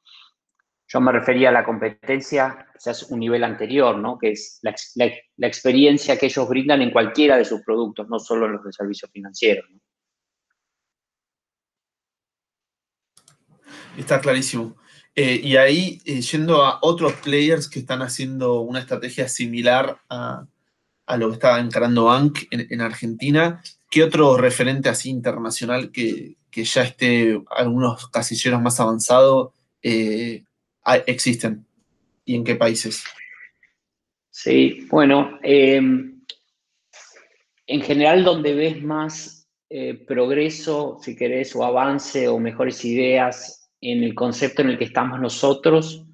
yo 0.89 1.01
me 1.01 1.13
refería 1.13 1.49
a 1.49 1.53
la 1.53 1.65
competencia, 1.65 2.69
es 2.75 3.03
un 3.11 3.19
nivel 3.19 3.43
anterior, 3.43 3.97
¿no? 3.99 4.19
Que 4.19 4.31
es 4.31 4.61
la, 4.63 4.75
la, 4.95 5.47
experiencia 5.47 6.17
que 6.17 6.27
ellos 6.27 6.49
brindan 6.49 6.83
en 6.83 6.93
cualquiera 6.93 7.37
de 7.37 7.45
sus 7.45 7.63
productos, 7.63 8.09
no 8.09 8.21
solo 8.21 8.47
en 8.47 8.53
los 8.53 8.65
de 8.65 8.73
servicios 8.73 9.11
financieros. 9.11 9.67
¿no? 9.71 9.81
Está 13.97 14.21
clarísimo. 14.21 14.77
Eh, 15.15 15.41
y 15.43 15.57
ahí, 15.57 16.03
eh, 16.05 16.21
yendo 16.21 16.63
a 16.63 16.79
otros 16.83 17.15
players 17.15 17.69
que 17.69 17.79
están 17.79 18.03
haciendo 18.03 18.61
una 18.61 18.81
estrategia 18.81 19.29
similar 19.29 19.99
a, 20.11 20.47
lo 21.17 21.29
que 21.29 21.35
estaba 21.35 21.61
encarando 21.61 22.05
Bank 22.05 22.41
en, 22.51 22.81
Argentina, 22.83 23.63
¿qué 23.91 24.03
otro 24.03 24.37
referente 24.37 24.89
así 24.89 25.09
internacional 25.09 25.91
que, 25.91 26.37
ya 26.53 26.83
esté 26.83 27.41
algunos 27.51 28.09
casilleros 28.09 28.61
más 28.61 28.81
avanzados 28.81 29.53
eh, 29.83 30.45
existen? 31.07 31.65
¿Y 32.25 32.35
en 32.35 32.45
qué 32.45 32.57
países? 32.57 33.05
Sí, 34.31 34.87
bueno, 34.91 35.39
em, 35.43 36.21
en 37.67 37.81
general 37.81 38.25
donde 38.25 38.55
ves 38.55 38.83
más 38.83 39.49
progreso, 40.07 40.99
si 41.03 41.17
querés, 41.17 41.55
o 41.57 41.65
avance 41.65 42.29
o 42.29 42.39
mejores 42.39 42.85
ideas 42.85 43.66
en 43.81 44.03
el 44.03 44.15
concepto 44.15 44.63
en 44.63 44.71
el 44.71 44.79
que 44.79 44.85
estamos 44.85 45.21
nosotros 45.21 46.05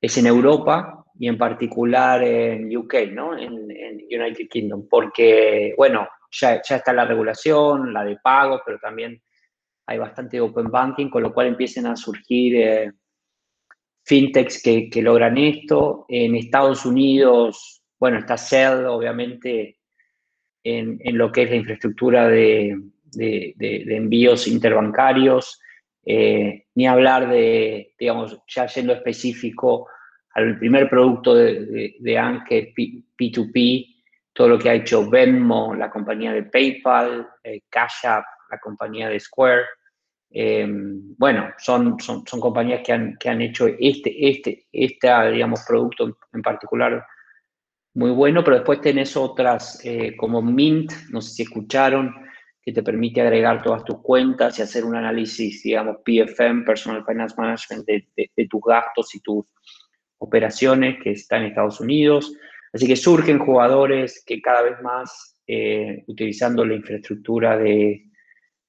es 0.00 0.16
en 0.18 0.26
Europa 0.26 1.04
y 1.18 1.28
en 1.28 1.38
particular 1.38 2.22
en 2.22 2.74
UK, 2.76 2.94
¿no? 3.12 3.36
En, 3.36 3.68
United 4.10 4.48
Kingdom, 4.48 4.88
porque, 4.88 5.74
bueno, 5.76 6.08
ya, 6.30 6.54
está 6.54 6.94
la 6.94 7.04
regulación, 7.04 7.92
la 7.92 8.04
de 8.04 8.16
pagos, 8.16 8.62
pero 8.64 8.78
también 8.78 9.20
hay 9.86 9.98
bastante 9.98 10.40
open 10.40 10.70
banking, 10.70 11.10
con 11.10 11.22
lo 11.22 11.34
cual 11.34 11.48
empiezan 11.48 11.84
a 11.84 11.94
surgir 11.94 12.56
eh, 12.56 12.92
fintechs 14.06 14.62
que, 14.62 15.02
logran 15.02 15.36
esto. 15.36 16.06
En 16.08 16.36
Estados 16.36 16.86
Unidos, 16.86 17.82
bueno, 18.00 18.18
está 18.18 18.38
Cell, 18.38 18.86
obviamente, 18.86 19.76
en, 20.64 20.98
lo 21.18 21.30
que 21.30 21.42
es 21.42 21.50
la 21.50 21.56
infraestructura 21.56 22.28
de 22.28 22.74
envíos 23.18 24.48
interbancarios. 24.48 25.60
Eh, 26.10 26.64
ni 26.74 26.86
hablar 26.86 27.28
de, 27.28 27.94
digamos, 27.98 28.40
ya 28.46 28.64
yendo 28.66 28.94
específico 28.94 29.88
al 30.32 30.58
primer 30.58 30.88
producto 30.88 31.34
de, 31.34 31.66
de, 31.66 31.96
de 32.00 32.40
que 32.48 32.58
es 32.58 32.74
P2P, 32.74 33.96
todo 34.32 34.48
lo 34.48 34.58
que 34.58 34.70
ha 34.70 34.74
hecho 34.74 35.10
Venmo, 35.10 35.74
la 35.74 35.90
compañía 35.90 36.32
de 36.32 36.44
PayPal, 36.44 37.28
eh, 37.44 37.60
Cash 37.68 38.06
App, 38.06 38.24
la 38.50 38.58
compañía 38.58 39.10
de 39.10 39.20
Square. 39.20 39.64
Em, 40.30 41.14
bueno, 41.18 41.50
son, 41.58 42.00
son, 42.00 42.26
son, 42.26 42.40
compañías 42.40 42.80
que 42.82 42.92
han, 42.94 43.18
que 43.18 43.28
han 43.28 43.42
hecho 43.42 43.66
este, 43.66 44.28
este, 44.30 44.66
este, 44.72 45.30
digamos, 45.32 45.62
producto 45.68 46.16
en 46.32 46.40
particular 46.40 47.04
muy 47.92 48.12
bueno, 48.12 48.42
pero 48.42 48.56
después 48.56 48.80
tenés 48.80 49.14
otras 49.14 49.84
eh, 49.84 50.16
como 50.16 50.40
Mint, 50.40 50.90
no 51.10 51.20
sé 51.20 51.34
si 51.34 51.42
escucharon, 51.42 52.14
que 52.68 52.74
te 52.74 52.82
permite 52.82 53.22
agregar 53.22 53.62
todas 53.62 53.82
tus 53.82 54.02
cuentas 54.02 54.58
y 54.58 54.62
hacer 54.62 54.84
un 54.84 54.94
análisis, 54.94 55.62
digamos, 55.62 55.96
PFM, 56.04 56.66
Personal 56.66 57.02
Finance 57.02 57.34
Management, 57.34 57.86
de, 57.86 58.46
tus 58.46 58.60
gastos 58.60 59.14
y 59.14 59.20
tus 59.20 59.46
operaciones 60.18 61.02
que 61.02 61.12
están 61.12 61.40
en 61.40 61.48
Estados 61.48 61.80
Unidos. 61.80 62.30
Así 62.70 62.86
que 62.86 62.94
surgen 62.94 63.38
jugadores 63.38 64.22
que 64.26 64.42
cada 64.42 64.60
vez 64.60 64.82
más, 64.82 65.40
eh, 65.46 66.04
utilizando 66.08 66.62
la 66.62 66.74
infraestructura 66.74 67.56
de, 67.56 68.04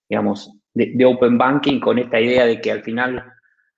digamos, 0.08 0.50
de, 0.74 1.06
Open 1.06 1.38
Banking, 1.38 1.82
con 1.82 2.00
esta 2.00 2.22
idea 2.22 2.46
de 2.46 2.62
que 2.62 2.72
al 2.72 2.84
final 2.84 3.22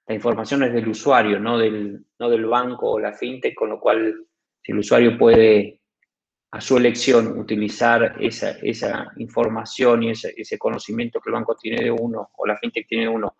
la 0.05 0.13
información 0.13 0.61
es 0.61 0.71
del 0.71 0.87
usuario, 0.87 1.39
no 1.39 1.57
del, 1.57 2.05
no 2.19 2.29
del 2.29 2.45
banco 2.45 2.91
o 2.91 2.99
la 2.99 3.13
fintech, 3.13 3.55
con 3.55 3.69
lo 3.69 3.79
cual 3.79 4.13
si 4.61 4.71
el 4.71 4.77
usuario 4.77 5.17
puede 5.17 5.80
a 6.51 6.59
su 6.59 6.77
elección 6.77 7.39
utilizar 7.39 8.17
esa, 8.19 8.51
esa 8.61 9.11
información 9.17 10.03
y 10.03 10.09
ese, 10.11 10.33
ese, 10.35 10.57
conocimiento 10.57 11.21
que 11.21 11.29
el 11.29 11.33
banco 11.33 11.55
tiene 11.55 11.81
de 11.81 11.91
uno 11.91 12.29
o 12.35 12.45
la 12.45 12.57
fintech 12.57 12.87
tiene 12.87 13.05
de 13.05 13.09
uno 13.09 13.35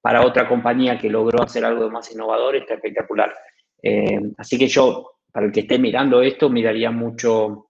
para 0.00 0.24
otra 0.24 0.48
compañía 0.48 0.98
que 0.98 1.10
logró 1.10 1.42
hacer 1.42 1.64
algo 1.64 1.90
más 1.90 2.10
innovador, 2.10 2.56
está 2.56 2.74
espectacular. 2.74 3.34
Eh, 3.82 4.18
así 4.38 4.58
que 4.58 4.66
yo, 4.66 5.18
para 5.30 5.44
el 5.44 5.52
que 5.52 5.60
esté 5.60 5.78
mirando 5.78 6.22
esto, 6.22 6.48
miraría 6.48 6.90
mucho, 6.90 7.68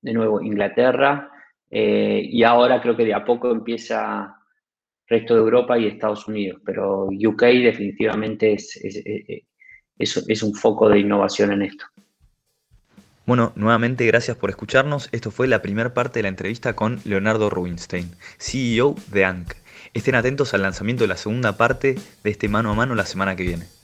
de 0.00 0.12
nuevo, 0.12 0.40
Inglaterra, 0.42 1.30
eh, 1.70 2.20
y 2.24 2.42
ahora 2.42 2.80
creo 2.80 2.96
que 2.96 3.04
de 3.04 3.14
a 3.14 3.24
poco 3.24 3.52
empieza 3.52 4.34
resto 5.06 5.34
de 5.34 5.40
Europa 5.40 5.78
y 5.78 5.86
Estados 5.86 6.26
Unidos, 6.26 6.60
pero 6.64 7.06
UK 7.06 7.42
definitivamente 7.42 8.54
es, 8.54 8.76
es, 8.76 9.02
es, 9.96 10.24
es 10.28 10.42
un 10.42 10.54
foco 10.54 10.88
de 10.88 10.98
innovación 10.98 11.52
en 11.52 11.62
esto. 11.62 11.86
Bueno, 13.28 13.52
nuevamente 13.56 14.06
gracias 14.06 14.38
por 14.38 14.48
escucharnos. 14.48 15.10
Esto 15.12 15.30
fue 15.30 15.48
la 15.48 15.60
primera 15.60 15.92
parte 15.92 16.20
de 16.20 16.22
la 16.22 16.30
entrevista 16.30 16.74
con 16.74 16.98
Leonardo 17.04 17.50
Rubinstein, 17.50 18.16
CEO 18.38 18.94
de 19.08 19.26
ANC. 19.26 19.54
Estén 19.92 20.14
atentos 20.14 20.54
al 20.54 20.62
lanzamiento 20.62 21.04
de 21.04 21.08
la 21.08 21.18
segunda 21.18 21.58
parte 21.58 21.98
de 22.24 22.30
este 22.30 22.48
mano 22.48 22.70
a 22.70 22.74
mano 22.74 22.94
la 22.94 23.04
semana 23.04 23.36
que 23.36 23.42
viene. 23.42 23.77